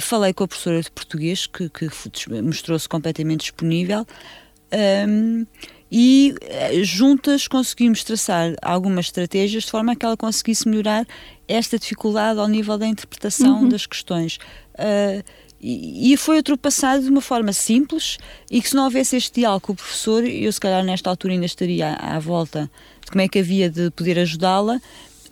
Falei 0.00 0.32
com 0.32 0.44
a 0.44 0.48
professora 0.48 0.80
de 0.80 0.90
português, 0.90 1.46
que, 1.46 1.68
que 1.68 1.88
mostrou-se 2.42 2.88
completamente 2.88 3.40
disponível, 3.40 4.06
um, 5.08 5.46
e 5.96 6.34
juntas 6.82 7.46
conseguimos 7.46 8.02
traçar 8.02 8.56
algumas 8.60 9.06
estratégias 9.06 9.62
de 9.62 9.70
forma 9.70 9.92
a 9.92 9.94
que 9.94 10.04
ela 10.04 10.16
conseguisse 10.16 10.68
melhorar 10.68 11.06
esta 11.46 11.78
dificuldade 11.78 12.40
ao 12.40 12.48
nível 12.48 12.76
da 12.76 12.84
interpretação 12.84 13.62
uhum. 13.62 13.68
das 13.68 13.86
questões. 13.86 14.40
Uh, 14.74 15.22
e, 15.60 16.16
foi 16.16 16.38
ultrapassado 16.38 17.04
de 17.04 17.08
uma 17.08 17.20
forma 17.20 17.52
simples 17.52 18.18
e 18.50 18.60
que 18.60 18.68
se 18.68 18.74
não 18.74 18.84
houvesse 18.84 19.16
este 19.16 19.40
diálogo 19.40 19.68
com 19.68 19.72
o 19.72 19.76
professor, 19.76 20.24
eu 20.24 20.52
se 20.52 20.58
calhar 20.58 20.84
nesta 20.84 21.08
altura 21.08 21.34
ainda 21.34 21.46
estaria 21.46 21.90
à, 21.90 22.16
à 22.16 22.18
volta 22.18 22.68
de 23.04 23.12
como 23.12 23.22
é 23.22 23.28
que 23.28 23.38
havia 23.38 23.70
de 23.70 23.88
poder 23.92 24.18
ajudá-la, 24.18 24.80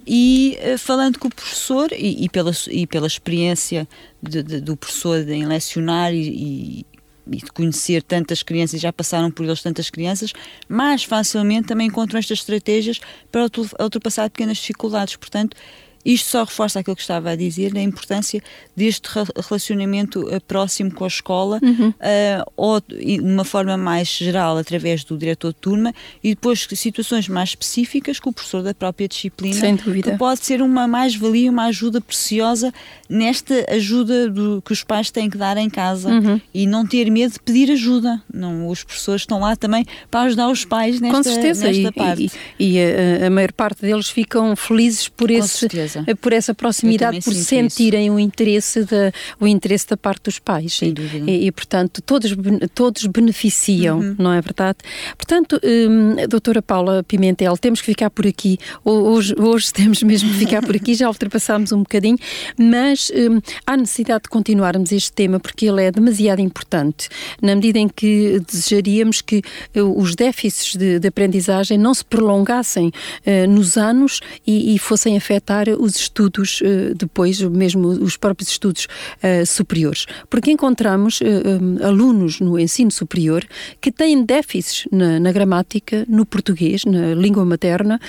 e 0.07 0.57
uh, 0.63 0.79
falando 0.79 1.19
com 1.19 1.27
o 1.27 1.35
professor 1.35 1.91
e, 1.93 2.25
e, 2.25 2.29
pela, 2.29 2.53
e 2.71 2.87
pela 2.87 3.09
experiência 3.09 3.87
de, 4.23 4.45
de, 4.45 4.61
do 4.61 4.77
professor 4.77 5.29
em 5.29 5.45
lecionar 5.45 6.15
e, 6.15 6.87
e, 7.33 7.39
de 7.39 7.53
conhecer 7.53 8.03
tantas 8.03 8.43
crianças, 8.43 8.81
já 8.81 8.93
passaram 8.93 9.31
por 9.31 9.45
eles 9.45 9.63
tantas 9.63 9.91
crianças, 9.91 10.33
mais 10.69 11.05
facilmente 11.05 11.69
também 11.69 11.89
encontram 11.89 12.19
estas 12.19 12.39
estratégias 12.39 13.01
para 13.31 13.47
ultrapassar 13.81 14.29
pequenas 14.31 14.59
dificuldades. 14.59 15.17
Portanto, 15.17 15.57
isto 16.05 16.29
só 16.29 16.45
reforça 16.45 16.81
aquilo 16.81 16.97
que 16.97 17.03
estava 17.03 17.31
a 17.31 17.37
dizer, 17.37 17.77
a 17.77 17.81
importância 17.81 18.43
deste 18.77 19.09
relacionamento 19.49 20.29
eh, 20.31 20.41
próximo 20.41 20.93
com 20.93 21.05
a 21.05 21.09
escola, 21.09 21.61
uhum. 21.63 21.91
uh, 21.91 22.53
ou 22.57 22.81
de 22.81 23.21
uma 23.21 23.45
forma 23.45 23.77
mais 23.77 24.09
geral, 24.09 24.57
através 24.57 25.05
do 25.05 25.17
diretor 25.17 25.53
de 25.53 25.61
turma, 25.61 25.95
e 26.23 26.31
depois 26.31 26.67
situações 26.75 27.29
mais 27.29 27.51
específicas 27.51 28.19
com 28.19 28.31
o 28.31 28.33
professor 28.33 28.63
da 28.63 28.75
própria 28.75 29.07
disciplina, 29.07 29.61
Sem 29.61 29.77
dúvida. 29.77 30.13
que 30.13 30.19
pode 30.19 30.45
ser 30.45 30.61
uma 30.61 30.89
mais-valia, 30.89 31.51
uma 31.51 31.67
ajuda 31.67 32.01
preciosa 32.01 32.73
nesta 33.09 33.67
ajuda 33.73 34.29
do, 34.29 34.63
que 34.63 34.73
os 34.73 34.83
pais 34.83 35.11
têm 35.11 35.31
que 35.31 35.37
dar 35.37 35.57
em 35.57 35.71
casa 35.71 36.09
uhum. 36.09 36.41
e 36.53 36.67
não 36.67 36.87
ter 36.87 37.11
medo 37.11 37.35
de 37.35 37.41
pedir 37.41 37.71
ajuda. 37.71 38.21
Não, 38.33 38.69
os 38.69 38.83
professores 38.83 39.23
estão 39.23 39.41
lá 39.41 39.55
também 39.55 39.85
para 40.11 40.23
ajudar 40.23 40.49
os 40.49 40.65
pais 40.65 41.01
nesta, 41.01 41.17
com 41.17 41.23
certeza. 41.23 41.67
nesta 41.67 41.89
e, 41.89 41.93
parte. 41.93 42.33
E, 42.59 42.77
e 42.77 42.81
a, 42.81 43.27
a, 43.27 43.31
maior 43.31 43.53
parte 43.53 43.83
deles 43.83 44.09
ficam 44.09 44.57
felizes 44.57 45.09
por 45.09 45.29
com 45.29 45.35
esse 45.35 45.59
certeza 45.59 45.92
eh, 46.07 46.15
por 46.15 46.33
essa 46.33 46.55
proximidade, 46.55 47.21
por 47.21 47.35
sentirem 47.35 48.07
isso. 48.07 48.15
o 48.15 48.21
interesse, 48.21 48.85
da, 48.85 49.13
o 49.41 49.47
interesse 49.47 49.89
da 49.89 49.97
parte 49.97 50.25
dos 50.25 50.39
pais. 50.39 50.75
Sem 50.75 50.93
dúvida. 50.93 51.31
E, 51.31 51.47
e 51.47 51.53
portanto, 51.53 52.03
todos, 52.03 52.35
todos 52.75 53.07
beneficiam, 53.07 53.99
uhum. 53.99 54.17
não 54.19 54.33
é 54.33 54.41
verdade? 54.41 54.79
Portanto, 55.17 55.61
hum, 55.63 56.17
doutora 56.29 56.63
Paula 56.63 57.03
Pimentel, 57.03 57.57
temos 57.57 57.81
que 57.81 57.87
ficar 57.87 58.11
por 58.11 58.27
aqui. 58.27 58.59
Hoje, 58.85 59.35
hoje 59.39 59.73
temos 59.75 60.03
mesmo 60.03 60.31
que 60.31 60.37
ficar 60.37 60.63
por 60.63 60.75
aqui, 60.75 60.95
já 60.95 61.09
ultrapassámos 61.09 61.73
um 61.73 61.81
bocadinho, 61.81 62.19
mas 62.59 63.11
hum, 63.15 63.41
há 63.67 63.77
necessidade 63.77 64.25
de 64.25 64.29
continuarmos 64.29 64.93
este 64.93 65.13
tema 65.13 65.39
porque 65.39 65.67
ele 65.67 65.83
é 65.83 65.91
demasiado 65.91 66.41
importante, 66.41 67.09
na 67.41 67.55
medida 67.55 67.79
em 67.79 67.89
que 67.89 68.41
desejaríamos 68.51 69.21
que 69.21 69.43
uh, 69.77 70.01
os 70.01 70.15
déficits 70.15 70.77
de, 70.77 70.99
de, 70.99 71.09
aprendizagem 71.09 71.79
não 71.79 71.93
se 71.95 72.05
prolongassem 72.05 72.89
uh, 72.89 73.51
nos 73.51 73.77
anos 73.77 74.21
e, 74.47 74.75
e 74.75 74.79
fossem 74.79 75.17
afetar 75.17 75.69
os 75.83 75.97
estudos 75.97 76.61
uh, 76.61 76.95
depois, 76.95 77.41
mesmo 77.41 77.89
os 77.89 78.17
próprios 78.17 78.51
estudos 78.51 78.87
uh, 78.87 79.45
superiores. 79.47 80.07
Porque 80.31 80.51
encontramos 80.51 81.21
um, 81.21 81.85
alunos 81.85 82.41
no 82.41 82.59
ensino 82.59 82.91
superior 82.91 83.45
que 83.81 83.91
têm 83.91 84.25
déficits 84.25 84.87
na, 84.91 85.19
na 85.19 85.33
gramática, 85.33 86.05
no 86.09 86.25
português, 86.25 86.85
na 86.85 87.15
língua 87.15 87.45
materna 87.45 88.01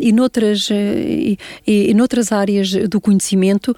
e, 0.00 0.12
noutras, 0.12 0.68
e, 0.70 1.38
e 1.66 1.94
noutras 1.94 2.32
áreas 2.32 2.72
do 2.88 3.00
conhecimento, 3.00 3.74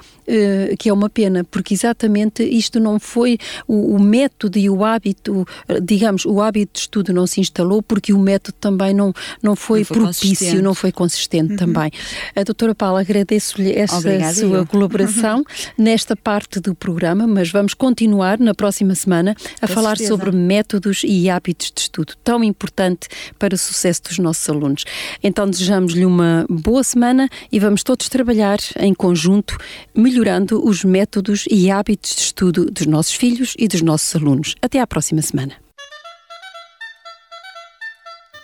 que 0.79 0.89
é 0.89 0.93
uma 0.93 1.09
pena, 1.09 1.45
porque 1.45 1.75
exatamente 1.75 2.43
isto 2.43 2.81
não 2.81 2.99
foi 2.99 3.39
o, 3.67 3.97
o 3.97 4.01
método 4.01 4.59
e 4.59 4.69
o 4.69 4.85
hábito, 4.85 5.47
digamos, 5.83 6.25
o 6.25 6.41
hábito 6.41 6.73
de 6.75 6.81
estudo 6.81 7.13
não 7.13 7.27
se 7.27 7.41
instalou 7.41 7.83
porque 7.83 8.13
o 8.13 8.19
método 8.19 8.57
também 8.61 8.95
não, 8.95 9.13
não 9.43 9.57
foi, 9.57 9.81
não 9.81 9.87
foi 9.87 9.97
propício, 9.97 10.63
não 10.63 10.75
foi 10.75 10.93
consistente 10.93 11.53
uhum. 11.53 11.59
também. 11.59 11.91
A 12.35 12.43
doutora 12.43 12.75
Paula 12.75 13.03
agradeço-lhe 13.21 13.73
esta 13.73 13.99
Obrigada, 13.99 14.35
sua 14.35 14.59
eu. 14.59 14.67
colaboração 14.67 15.45
nesta 15.77 16.17
parte 16.17 16.61
do 16.61 16.75
programa, 16.75 17.27
mas 17.27 17.51
vamos 17.51 17.75
continuar 17.75 18.39
na 18.39 18.55
próxima 18.55 18.95
semana 18.95 19.37
a 19.61 19.67
Com 19.67 19.75
falar 19.75 19.97
certeza. 19.97 20.09
sobre 20.09 20.33
métodos 20.33 21.03
e 21.05 21.29
hábitos 21.29 21.73
de 21.75 21.83
estudo, 21.83 22.15
tão 22.25 22.43
importante 22.43 23.09
para 23.39 23.55
o 23.55 23.59
sucesso 23.59 24.03
dos 24.05 24.19
nossos 24.19 24.49
alunos. 24.49 24.85
Então 25.23 25.49
desejamos-lhe 25.49 26.05
uma 26.05 26.47
boa 26.49 26.83
semana 26.83 27.29
e 27.53 27.59
vamos 27.59 27.83
todos 27.83 28.09
trabalhar 28.09 28.59
em 28.79 28.95
conjunto, 28.95 29.57
melhorando 29.95 30.67
os 30.67 30.85
métodos 30.85 31.45
e 31.51 31.71
hábitos 31.71 32.15
de 32.15 32.23
estudo 32.23 32.67
dos 32.67 32.87
nossos 32.87 33.15
filhos 33.15 33.55
e 33.59 33.69
dos 33.69 33.83
nossos 33.83 34.15
alunos. 34.17 34.55
Até 34.63 34.81
à 34.81 34.87
próxima 34.87 35.23
semana. 35.23 35.55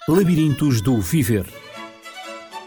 Labirintos 0.09 0.81
do 0.81 1.01
Viver 1.01 1.66